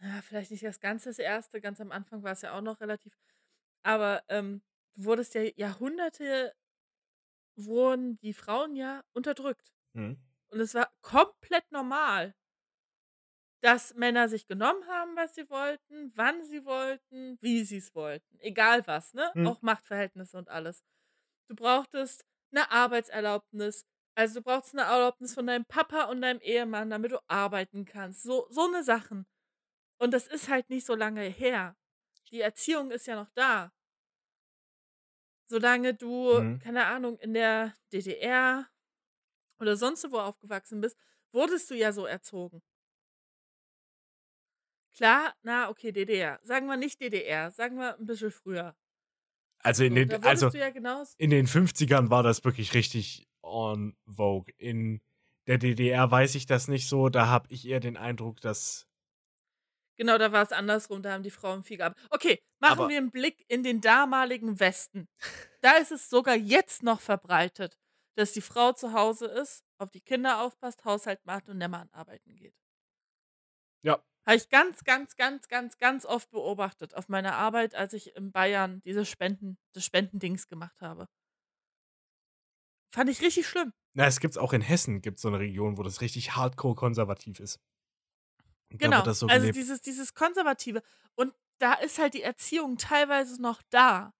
[0.00, 2.80] ja, vielleicht nicht das ganze das erste, ganz am Anfang war es ja auch noch
[2.80, 3.12] relativ,
[3.82, 4.62] aber ähm,
[4.96, 6.54] du wurdest ja Jahrhunderte,
[7.56, 9.72] wurden die Frauen ja unterdrückt.
[9.94, 10.18] Hm?
[10.50, 12.34] Und es war komplett normal,
[13.62, 18.38] dass Männer sich genommen haben, was sie wollten, wann sie wollten, wie sie es wollten.
[18.40, 19.34] Egal was, ne?
[19.34, 19.48] Hm.
[19.48, 20.84] Auch Machtverhältnisse und alles.
[21.48, 23.86] Du brauchtest eine Arbeitserlaubnis.
[24.16, 28.22] Also du brauchst eine Erlaubnis von deinem Papa und deinem Ehemann, damit du arbeiten kannst.
[28.22, 29.26] So, so eine Sachen.
[30.00, 31.76] Und das ist halt nicht so lange her.
[32.30, 33.72] Die Erziehung ist ja noch da.
[35.46, 36.58] Solange du, Mhm.
[36.58, 38.68] keine Ahnung, in der DDR
[39.60, 40.98] oder sonst wo aufgewachsen bist,
[41.32, 42.62] wurdest du ja so erzogen.
[44.98, 46.40] Klar, na, okay, DDR.
[46.42, 48.76] Sagen wir nicht DDR, sagen wir ein bisschen früher.
[49.60, 50.68] Also in den, also ja
[51.18, 54.52] in den 50ern war das wirklich richtig on vogue.
[54.58, 55.00] In
[55.46, 57.08] der DDR weiß ich das nicht so.
[57.08, 58.86] Da habe ich eher den Eindruck, dass
[59.96, 61.98] Genau, da war es andersrum, da haben die Frauen viel gehabt.
[62.10, 65.08] Okay, machen Aber- wir einen Blick in den damaligen Westen.
[65.60, 67.76] Da ist es sogar jetzt noch verbreitet,
[68.16, 71.88] dass die Frau zu Hause ist, auf die Kinder aufpasst, Haushalt macht und der Mann
[71.90, 72.54] arbeiten geht.
[73.82, 78.14] ja, Habe ich ganz, ganz, ganz, ganz, ganz oft beobachtet auf meiner Arbeit, als ich
[78.14, 81.08] in Bayern diese Spenden, das Spendendings gemacht habe.
[82.92, 83.72] Fand ich richtig schlimm.
[83.94, 87.40] na, es gibt's auch in Hessen, gibt so eine Region, wo das richtig hardcore konservativ
[87.40, 87.58] ist.
[88.70, 89.56] Und da Genau, das so also gelebt.
[89.56, 90.82] dieses, dieses Konservative.
[91.14, 94.12] Und da ist halt die Erziehung teilweise noch da.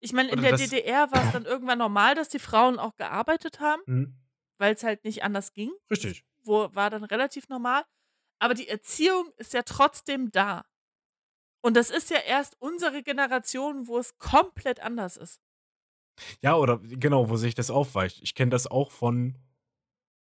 [0.00, 2.78] Ich meine, in Oder der das- DDR war es dann irgendwann normal, dass die Frauen
[2.78, 4.16] auch gearbeitet haben, Hm,
[4.58, 5.70] weil es halt nicht anders ging.
[5.90, 6.24] richtig.
[6.42, 7.84] Wo, war dann relativ normal.
[8.42, 10.64] Aber die Erziehung ist ja trotzdem da.
[11.60, 15.40] Und das ist ja erst unsere Generation, wo es komplett anders ist.
[16.40, 18.20] Ja, oder genau, wo sich das aufweicht.
[18.20, 19.38] Ich kenne das auch von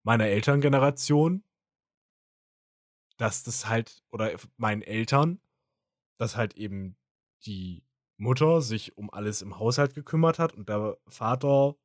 [0.04, 1.44] meiner Elterngeneration,
[3.18, 5.38] dass das halt, oder meinen Eltern,
[6.16, 6.96] dass halt eben
[7.44, 7.84] die
[8.16, 11.76] Mutter sich um alles im Haushalt gekümmert hat und der Vater,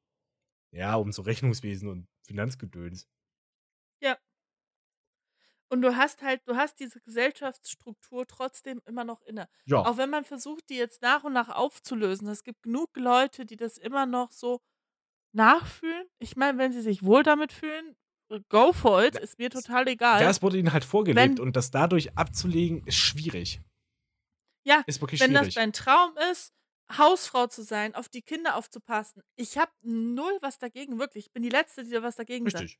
[0.71, 3.09] ja, um so Rechnungswesen und Finanzgedöns.
[5.73, 9.47] Und du hast halt, du hast diese Gesellschaftsstruktur trotzdem immer noch inne.
[9.65, 12.27] Ja, Auch wenn man versucht, die jetzt nach und nach aufzulösen.
[12.27, 14.61] Es gibt genug Leute, die das immer noch so
[15.33, 16.05] nachfühlen.
[16.19, 17.95] Ich meine, wenn sie sich wohl damit fühlen,
[18.49, 20.21] go for it, ist mir total egal.
[20.21, 23.59] ja, es wurde ihnen halt vorgelebt Wenn- und das dadurch abzulegen, ist schwierig.
[24.65, 25.55] Ja, Ist wirklich wenn das schwierig.
[25.55, 26.53] dein Traum ist,
[26.95, 29.23] Hausfrau zu sein, auf die Kinder aufzupassen.
[29.35, 31.25] Ich habe null was dagegen, wirklich.
[31.25, 32.77] Ich bin die Letzte, die da was dagegen sagt.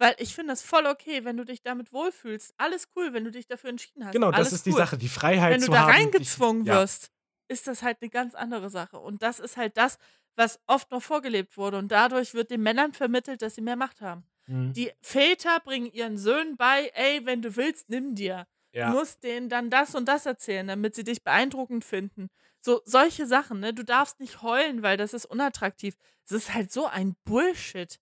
[0.00, 2.54] Weil ich finde das voll okay, wenn du dich damit wohlfühlst.
[2.56, 4.12] Alles cool, wenn du dich dafür entschieden hast.
[4.12, 4.78] Genau, das Alles ist die cool.
[4.78, 5.92] Sache, die Freiheit wenn du zu da haben.
[5.92, 7.10] dich- reingezwungen ja, wirst,
[7.48, 8.98] ist das halt eine ganz andere Sache.
[8.98, 9.98] Und das ist halt das,
[10.36, 11.76] was oft noch vorgelebt wurde.
[11.78, 14.24] Und dadurch wird den Männern vermittelt, dass sie mehr Macht haben.
[14.46, 14.72] Mhm.
[14.72, 18.46] Die Väter bringen ihren Söhnen bei, ey, wenn du willst, nimm dir.
[18.72, 18.90] ja.
[18.90, 22.28] Du musst denen dann das und das erzählen, damit sie dich beeindruckend finden.
[22.62, 23.74] So, solche Sachen, ne?
[23.74, 25.94] Du darfst nicht heulen, weil das ist unattraktiv.
[26.24, 27.98] Es ist halt so ein Bullshit.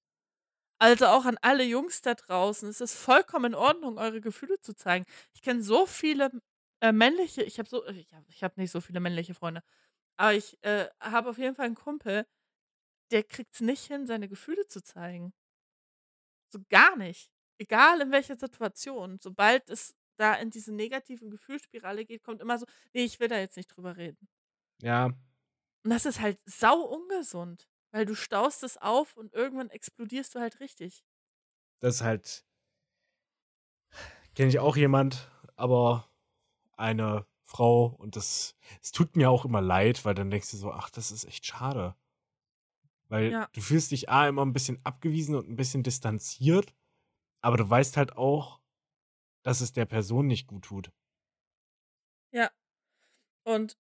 [0.81, 2.68] Also auch an alle Jungs da draußen.
[2.68, 5.05] Es ist vollkommen in Ordnung, eure Gefühle zu zeigen.
[5.35, 6.31] Ich kenne so viele
[6.81, 9.62] äh, männliche, ich habe so, ich habe hab nicht so viele männliche Freunde,
[10.18, 12.26] aber ich äh, habe auf jeden Fall einen Kumpel,
[13.12, 15.35] der kriegt es nicht hin, seine Gefühle zu zeigen.
[16.53, 17.31] So gar nicht.
[17.59, 19.18] Egal in welcher Situation.
[19.20, 23.39] Sobald es da in diese negativen Gefühlsspirale geht, kommt immer so, nee, ich will da
[23.39, 24.29] jetzt nicht drüber reden.
[24.79, 25.11] ja,
[25.85, 30.41] Und das ist halt sau ungesund, weil du staust es auf und irgendwann explodierst du
[30.41, 31.05] halt richtig.
[31.80, 32.45] das ist halt.
[34.34, 36.09] Kenne ich auch jemand, aber
[36.76, 38.57] eine Frau und das.
[38.82, 41.47] Es tut mir auch immer leid, weil dann denkst du so, ach, das ist echt
[41.47, 41.97] schade.
[43.09, 43.49] Weil Ja.
[43.53, 46.74] du fühlst dich A immer ein bisschen abgewiesen und ein bisschen distanziert,
[47.43, 48.61] aber du weißt halt auch,
[49.45, 50.93] dass es der Person nicht gut tut.
[53.45, 53.78] Und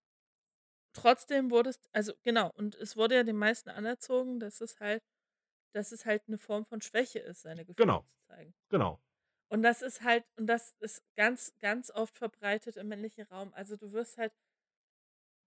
[1.00, 5.02] trotzdem wurde es, also genau, und es wurde ja den meisten anerzogen, dass es halt,
[5.74, 8.00] dass es halt eine Form von Schwäche ist, seine Gefühle Genau.
[8.02, 8.54] zu zeigen.
[8.68, 9.00] Genau.
[9.50, 13.52] Und das ist halt, und das ist ganz, ganz oft verbreitet im männlichen Raum.
[13.54, 14.32] Also du wirst halt,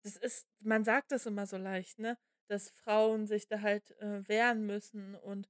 [0.04, 2.18] das ist, man sagt das immer so leicht, ne?
[2.48, 5.48] Dass Frauen sich da halt äh, wehren müssen und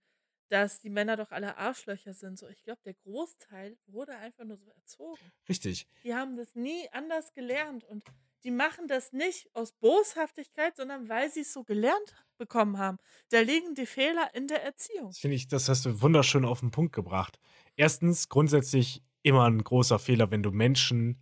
[0.49, 2.37] dass die Männer doch alle Arschlöcher sind.
[2.37, 5.31] So, ich glaube, der Großteil wurde einfach nur so erzogen.
[5.47, 5.87] Richtig.
[6.03, 8.03] Die haben das nie anders gelernt und
[8.43, 12.97] die machen das nicht aus Boshaftigkeit, sondern weil sie es so gelernt bekommen haben.
[13.29, 15.09] Da liegen die Fehler in der Erziehung.
[15.09, 17.39] Das finde ich, das hast du wunderschön auf den Punkt gebracht.
[17.75, 21.21] Erstens, grundsätzlich immer ein großer Fehler, wenn du Menschen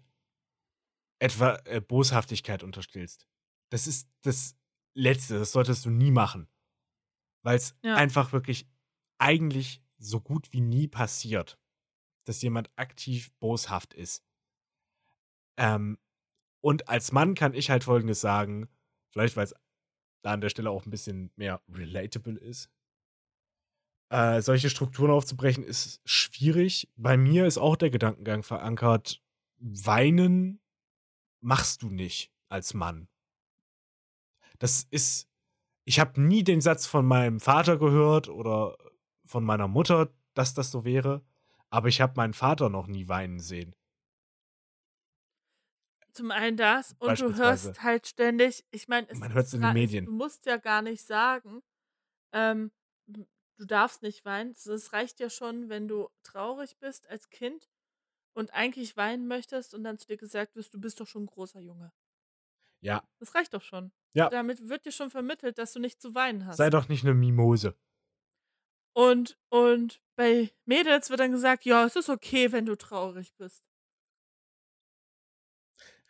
[1.19, 3.27] etwa äh, Boshaftigkeit unterstellst.
[3.69, 4.55] Das ist das
[4.93, 6.47] Letzte, das solltest du nie machen.
[7.43, 7.95] Weil es Ja.
[7.95, 8.67] einfach wirklich
[9.17, 11.59] eigentlich so gut wie nie passiert,
[12.25, 14.23] dass jemand aktiv boshaft ist.
[15.57, 15.97] Ähm,
[16.61, 18.67] und als Mann kann ich halt Folgendes sagen,
[19.11, 19.55] vielleicht weil es
[20.21, 22.69] da an der Stelle auch ein bisschen mehr relatable ist.
[24.11, 26.89] Äh, solche Strukturen aufzubrechen ist schwierig.
[26.95, 29.21] Bei mir ist auch der Gedankengang verankert,
[29.59, 30.59] weinen
[31.41, 33.07] machst du nicht als Mann.
[34.57, 35.29] Das ist,
[35.85, 38.77] ich habe nie den Satz von meinem Vater gehört oder
[39.25, 41.23] von meiner Mutter, dass das so wäre,
[41.69, 43.75] aber ich habe meinen Vater noch nie weinen sehen.
[46.13, 49.69] Zum einen das und du hörst halt ständig, ich meine, es Man hört's in den
[49.69, 50.05] es- Medien.
[50.05, 51.61] Du musst ja gar nicht sagen,
[52.33, 52.71] ähm,
[53.07, 54.51] du darfst nicht weinen.
[54.51, 57.69] Es reicht ja schon, wenn du traurig bist als Kind
[58.33, 61.27] und eigentlich weinen möchtest und dann zu dir gesagt wirst, du bist doch schon ein
[61.27, 61.91] großer Junge.
[62.81, 63.91] Ja, Das reicht doch schon.
[64.13, 64.29] Ja.
[64.29, 66.57] Damit wird dir schon vermittelt, dass du nicht zu weinen hast.
[66.57, 67.75] sei doch nicht eine Mimose.
[68.95, 73.63] Und, und bei Mädels wird dann gesagt, ja, es ist okay, wenn du traurig bist.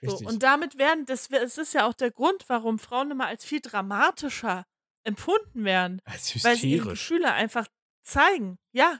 [0.02, 3.44] So, und damit werden, das, es ist ja auch der Grund, warum Frauen immer als
[3.44, 4.66] viel dramatischer
[5.04, 7.08] empfunden werden, Als weil sie ihre hysterisch.
[7.10, 7.68] Gefühle einfach
[8.04, 8.58] zeigen.
[8.72, 9.00] Ja.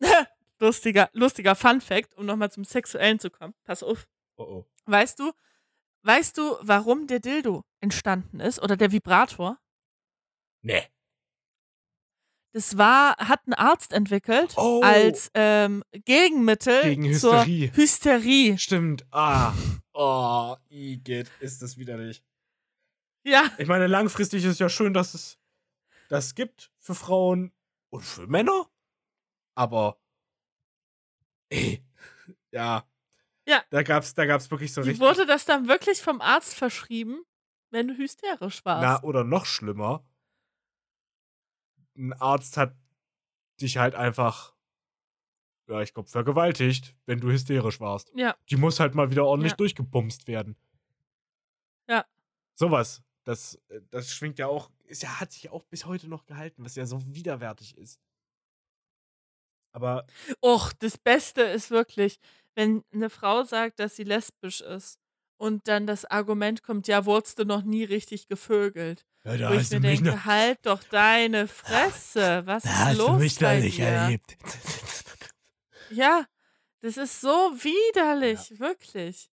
[0.58, 3.54] lustiger, lustiger Fun Fact, um nochmal zum Sexuellen zu kommen.
[3.64, 4.06] Pass auf.
[4.36, 4.66] Oh oh.
[4.86, 5.32] Weißt du,
[6.02, 9.58] weißt du, warum der Dildo entstanden ist oder der Vibrator?
[10.62, 10.86] Nee.
[12.52, 14.82] Das war, hat ein Arzt entwickelt Oh.
[14.82, 17.72] als ähm, Gegenmittel Gegen zur Hysterie.
[17.74, 18.58] Hysterie.
[18.58, 19.06] Stimmt.
[19.10, 19.52] Ah.
[19.94, 22.22] Oh, Igitt, ist das widerlich.
[23.24, 25.38] Ja, Ich meine, langfristig ist ja schön, dass es
[26.08, 27.52] das gibt für Frauen
[27.90, 28.68] und für Männer.
[29.54, 29.98] Aber,
[31.50, 31.82] ey,
[32.50, 32.84] ja.
[33.46, 33.62] Ja.
[33.70, 35.06] Da gab's, da gab's wirklich so die richtig.
[35.06, 37.22] wurde das dann wirklich vom Arzt verschrieben,
[37.70, 38.82] wenn du hysterisch warst.
[38.82, 40.04] Na, oder noch schlimmer.
[41.96, 42.74] Ein Arzt hat
[43.60, 44.54] dich halt einfach,
[45.68, 48.10] ja, ich glaube, vergewaltigt, wenn du hysterisch warst.
[48.14, 48.36] Ja.
[48.50, 49.56] Die muss halt mal wieder ordentlich Ja.
[49.56, 50.56] durchgebumst werden.
[51.88, 52.04] Ja.
[52.54, 53.02] Sowas.
[53.24, 56.64] Das, äh, das schwingt ja auch, ist ja, hat sich auch bis heute noch gehalten,
[56.64, 58.00] was ja so widerwärtig ist.
[59.74, 60.06] Aber
[60.42, 62.18] Och, das Beste ist wirklich,
[62.54, 64.98] wenn eine Frau sagt, dass sie lesbisch ist
[65.42, 69.04] und dann das Argument kommt, ja, wurdest du noch nie richtig gevögelt.
[69.24, 72.42] ja, da Wo ich mir denke, noch, halt doch deine Fresse.
[72.46, 73.86] Was da ist hast los du mich bei nicht dir?
[73.86, 74.36] erlebt.
[75.90, 76.26] Ja,
[76.80, 79.30] das ist so widerlich, wirklich.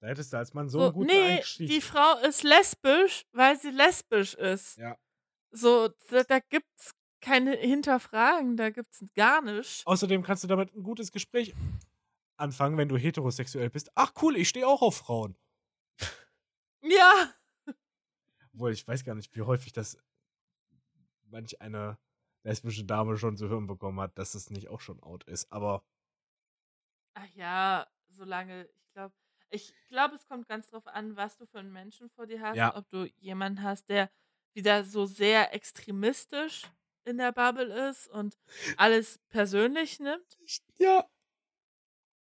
[0.00, 1.68] Da hättest du als Mann so, So, einen guten nee, Einstieg.
[1.68, 4.78] die Frau ist lesbisch, weil sie lesbisch ist.
[4.78, 4.96] Ja.
[5.50, 9.82] So, da, da gibt's keine Hinterfragen, da gibt's gar nichts.
[9.84, 11.54] Außerdem kannst du damit ein gutes Gespräch
[12.38, 13.90] anfangen, wenn du heterosexuell bist.
[13.94, 15.36] Ach cool, ich stehe auch auf Frauen.
[16.82, 17.34] Ja,
[18.52, 19.96] Obwohl, ich weiß gar nicht, wie häufig das
[21.30, 21.98] manch eine
[22.44, 25.52] lesbische Dame schon zu hören bekommen hat, dass es nicht auch schon out ist.
[25.52, 25.84] Aber
[27.14, 29.14] Ach ja, solange, ich glaube,
[29.50, 32.56] ich glaube, es kommt ganz drauf an, was du für einen Menschen vor dir hast.
[32.56, 32.74] Ja.
[32.74, 34.10] Ob du jemanden hast, der
[34.54, 36.64] wieder so sehr extremistisch
[37.04, 38.38] in der Bubble ist und
[38.76, 40.38] alles persönlich nimmt.
[40.78, 41.08] ja,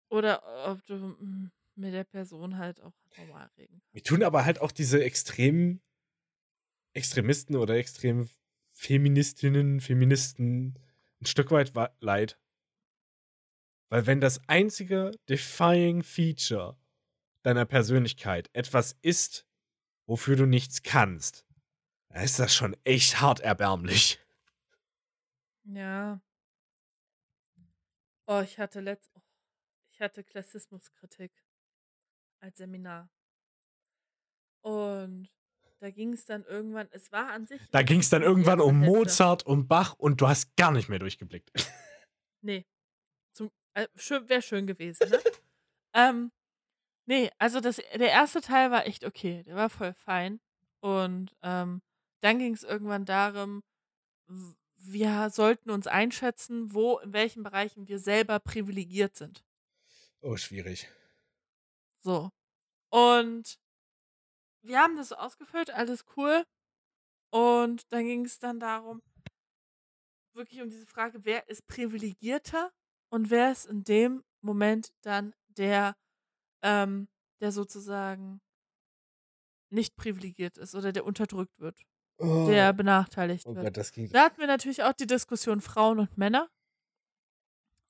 [0.09, 3.93] Oder ob du mm, mit der Person halt auch normal reden kannst.
[3.93, 5.81] mir tun aber halt auch diese extremen
[6.93, 8.29] Extremisten oder extremen
[8.73, 10.79] Feministinnen, Feministen
[11.21, 12.39] ein Stück weit leid.
[13.89, 16.77] Weil wenn das einzige defying Feature
[17.43, 19.47] deiner Persönlichkeit etwas ist,
[20.05, 21.45] wofür du nichts kannst,
[22.09, 24.19] dann ist das schon echt hart erbärmlich.
[25.63, 26.19] Ja.
[28.27, 29.11] Oh, ich hatte letzt,
[29.99, 31.33] ich hatte Klassismuskritik
[32.39, 33.09] als Seminar.
[34.61, 35.29] Und
[35.79, 37.61] da ging es dann irgendwann, es war an sich.
[37.71, 38.97] Da ging es dann irgendwann um Hälfte.
[38.97, 41.51] Mozart, um Bach und du hast gar nicht mehr durchgeblickt.
[42.41, 42.65] Nee.
[43.33, 45.19] Zum, äh, Wäre schön gewesen, ne?
[45.93, 46.31] ähm,
[47.05, 49.43] nee, also das, der erste Teil war echt okay.
[49.43, 50.39] Der war voll fein.
[50.79, 51.81] Und ähm,
[52.21, 53.61] dann ging es irgendwann darum,
[54.77, 59.43] wir sollten uns einschätzen, wo, in welchen Bereichen wir selber privilegiert sind.
[60.21, 60.87] Oh, schwierig.
[62.03, 62.31] So.
[62.91, 63.59] Und
[64.61, 66.43] wir haben das so ausgefüllt, alles cool.
[67.31, 69.01] Und dann ging es dann darum,
[70.33, 72.71] wirklich um diese Frage, wer ist privilegierter
[73.11, 75.95] und wer ist in dem Moment dann der,
[76.63, 77.07] ähm,
[77.41, 78.41] der sozusagen
[79.71, 81.79] nicht privilegiert ist oder der unterdrückt wird,
[82.21, 83.65] Oh, der benachteiligt oh wird.
[83.67, 84.09] Gott, das ging.
[84.09, 86.49] Da hatten wir natürlich auch die Diskussion Frauen und Männer.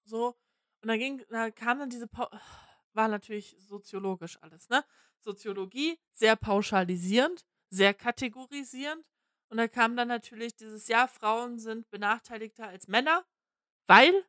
[0.06, 0.36] So.
[0.82, 2.28] Und da ging, da kam dann diese, Pau
[2.94, 4.84] war natürlich soziologisch alles, ne?
[5.22, 9.06] Soziologie, sehr pauschalisierend, sehr kategorisierend.
[9.50, 13.26] Und da kam dann natürlich dieses, ja, Frauen sind benachteiligter als Männer,
[13.88, 14.26] weil.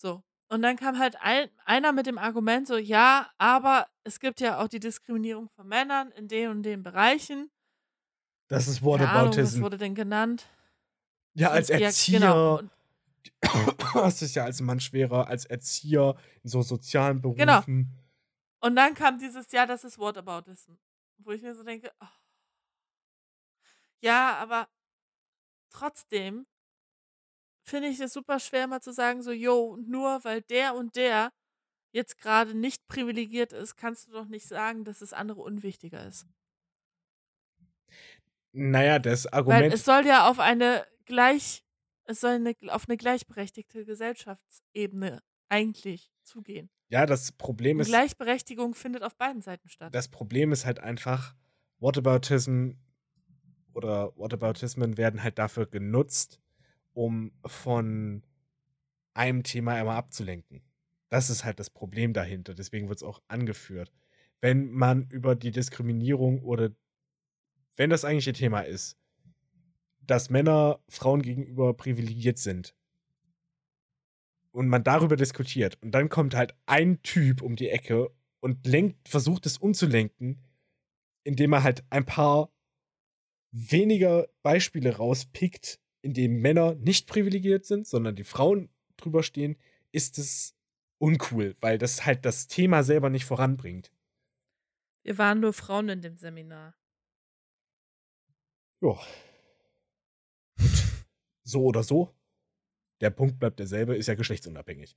[0.00, 0.22] So.
[0.48, 4.60] Und dann kam halt ein, einer mit dem Argument so, ja, aber es gibt ja
[4.62, 7.50] auch die Diskriminierung von Männern in den und den Bereichen.
[8.48, 9.62] Das ist Keine Ahnung, was Whataboutism.
[9.62, 10.46] wurde denn genannt?
[11.34, 12.60] Ja, als Ja, Erzieher genau.
[14.06, 17.38] Es ja als Mann schwerer, als Erzieher in so sozialen Berufen.
[17.38, 17.62] Genau.
[18.60, 20.72] Und dann kam dieses Jahr, das ist Whataboutism.
[21.18, 22.06] Wo ich mir so denke, oh.
[24.00, 24.68] ja, aber
[25.70, 26.46] trotzdem
[27.62, 31.32] finde ich es super schwer, mal zu sagen, so, yo, nur weil der und der
[31.92, 36.26] jetzt gerade nicht privilegiert ist, kannst du doch nicht sagen, dass das andere unwichtiger ist.
[38.52, 39.74] Naja, das Weil Argument.
[39.74, 41.64] es soll ja auf eine gleich,
[42.06, 46.70] es soll eine, auf eine gleichberechtigte Gesellschaftsebene eigentlich zugehen.
[46.88, 47.88] ja, das Problem ist.
[47.88, 49.94] Gleichberechtigung findet auf beiden Seiten statt.
[49.94, 51.34] Das Problem ist halt einfach,
[51.78, 52.72] Whataboutism
[53.74, 56.40] oder Whataboutismen werden halt dafür genutzt,
[56.94, 58.22] um von
[59.14, 60.62] einem Thema immer abzulenken.
[61.08, 62.54] Das ist halt das Problem dahinter.
[62.54, 63.92] Deswegen wird es auch angeführt.
[64.40, 66.70] Wenn man über die Diskriminierung oder
[67.76, 68.96] wenn das eigentliche Thema ist,
[70.06, 72.74] dass Männer Frauen gegenüber privilegiert sind
[74.52, 78.10] und man darüber diskutiert und dann kommt halt ein Typ um die Ecke
[78.40, 80.42] und lenkt, versucht es umzulenken,
[81.24, 82.50] indem er halt ein paar
[83.50, 89.56] weniger Beispiele rauspickt, in denen Männer nicht privilegiert sind, sondern die Frauen drüber stehen,
[89.92, 90.54] ist es
[90.98, 93.90] uncool, weil das halt das Thema selber nicht voranbringt.
[95.02, 96.74] Wir waren nur Frauen in dem Seminar.
[98.80, 98.98] Ja.
[101.46, 102.14] So oder so.
[103.02, 104.96] Der Punkt bleibt derselbe, ist ja geschlechtsunabhängig.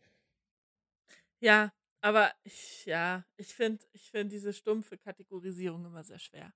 [1.41, 1.71] Ja,
[2.01, 6.53] aber ich, ja, ich finde ich find diese stumpfe Kategorisierung immer sehr schwer.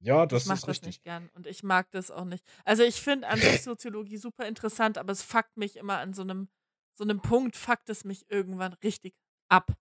[0.00, 0.82] Ja, das ich mag ist das richtig.
[0.82, 2.44] nicht gern und ich mag das auch nicht.
[2.64, 6.22] Also ich finde an sich Soziologie super interessant, aber es fuckt mich immer an so
[6.22, 6.48] einem,
[6.94, 9.14] so einem Punkt, fuckt es mich irgendwann richtig
[9.48, 9.72] ab.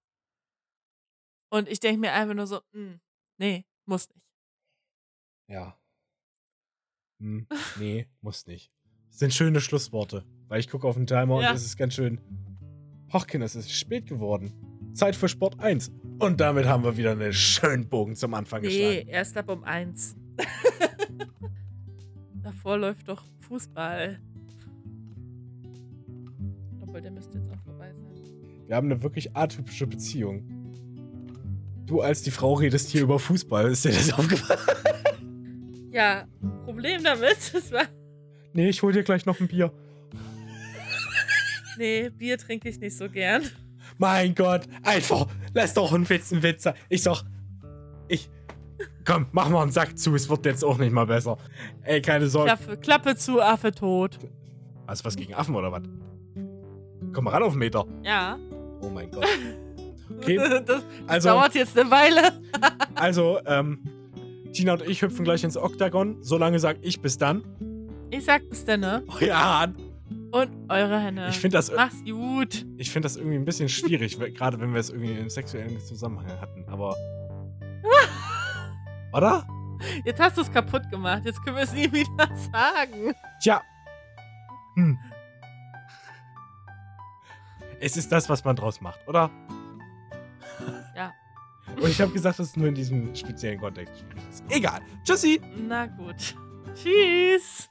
[1.49, 2.95] Und ich denke mir einfach nur so, "Mm,
[3.37, 4.21] nee, muss nicht.
[5.47, 5.80] Ja.
[7.21, 7.47] Hm,
[7.79, 8.71] nee, muss nicht.
[9.09, 11.49] Das sind schöne Schlussworte, weil ich gucke auf den Timer Ja.
[11.51, 12.19] und es ist ganz schön.
[13.11, 14.53] Ach, Kinder, es ist spät geworden.
[14.93, 15.91] Zeit für Sport 1.
[16.19, 19.07] Und damit haben wir wieder einen schönen Bogen zum Anfang Nee, geschlagen.
[19.09, 20.15] erst ab um eins.
[22.41, 24.19] Davor läuft doch Fußball.
[26.81, 28.67] Obwohl, der müsste jetzt auch vorbei sein.
[28.67, 30.43] Wir haben eine wirklich atypische Beziehung.
[31.85, 33.69] Du als die Frau redest hier über Fußball.
[33.71, 34.59] Ist dir das aufgefallen?
[35.91, 36.25] Ja,
[36.65, 37.85] Problem damit, das war.
[38.53, 39.71] Nee, ich hol dir gleich noch ein Bier.
[41.77, 43.43] Nee, Bier trinke ich nicht so gern.
[43.97, 46.73] Mein Gott, einfach, lass doch einen Witz ein Witz sein.
[46.89, 47.23] Ich sag,
[48.07, 48.29] ich,
[49.05, 51.37] komm, mach mal einen Sack zu, es wird jetzt auch nicht mal besser.
[51.83, 52.47] Ey, keine Sorge.
[52.51, 54.17] Klappe, Klappe zu, Affe tot.
[54.87, 55.83] Hast du was gegen Affen oder was?
[57.13, 57.85] Komm mal ran auf den Meter.
[58.03, 58.37] Ja.
[58.81, 59.25] Oh mein Gott.
[60.17, 62.33] Okay, Das, das also, dauert jetzt eine Weile.
[62.95, 63.81] also, ähm,
[64.53, 66.17] Tina und ich hüpfen gleich ins Oktagon.
[66.21, 67.43] Solange sag ich bis dann.
[68.09, 69.03] Ich sag bis dann, ne?
[69.21, 69.75] Euer Hahn.
[70.31, 71.27] Und eure Hände.
[71.29, 72.65] Ich finde das, Mach's gut.
[72.77, 76.39] ich find das irgendwie ein bisschen schwierig, gerade wenn wir es irgendwie im sexuellen Zusammenhang
[76.39, 76.95] hatten, aber.
[79.13, 79.45] Oder?
[80.05, 81.23] Jetzt hast du es kaputt gemacht.
[81.25, 83.13] Jetzt können wir es nie wieder sagen.
[83.41, 83.61] Tja.
[84.75, 84.97] Hm.
[87.79, 89.31] Es ist das, was man draus macht, oder?
[91.79, 94.03] Und ich habe gesagt, dass es nur in diesem speziellen Kontext.
[94.49, 94.81] Egal.
[95.03, 95.39] Tschüssi.
[95.67, 96.35] Na gut.
[96.75, 97.69] Tschüss.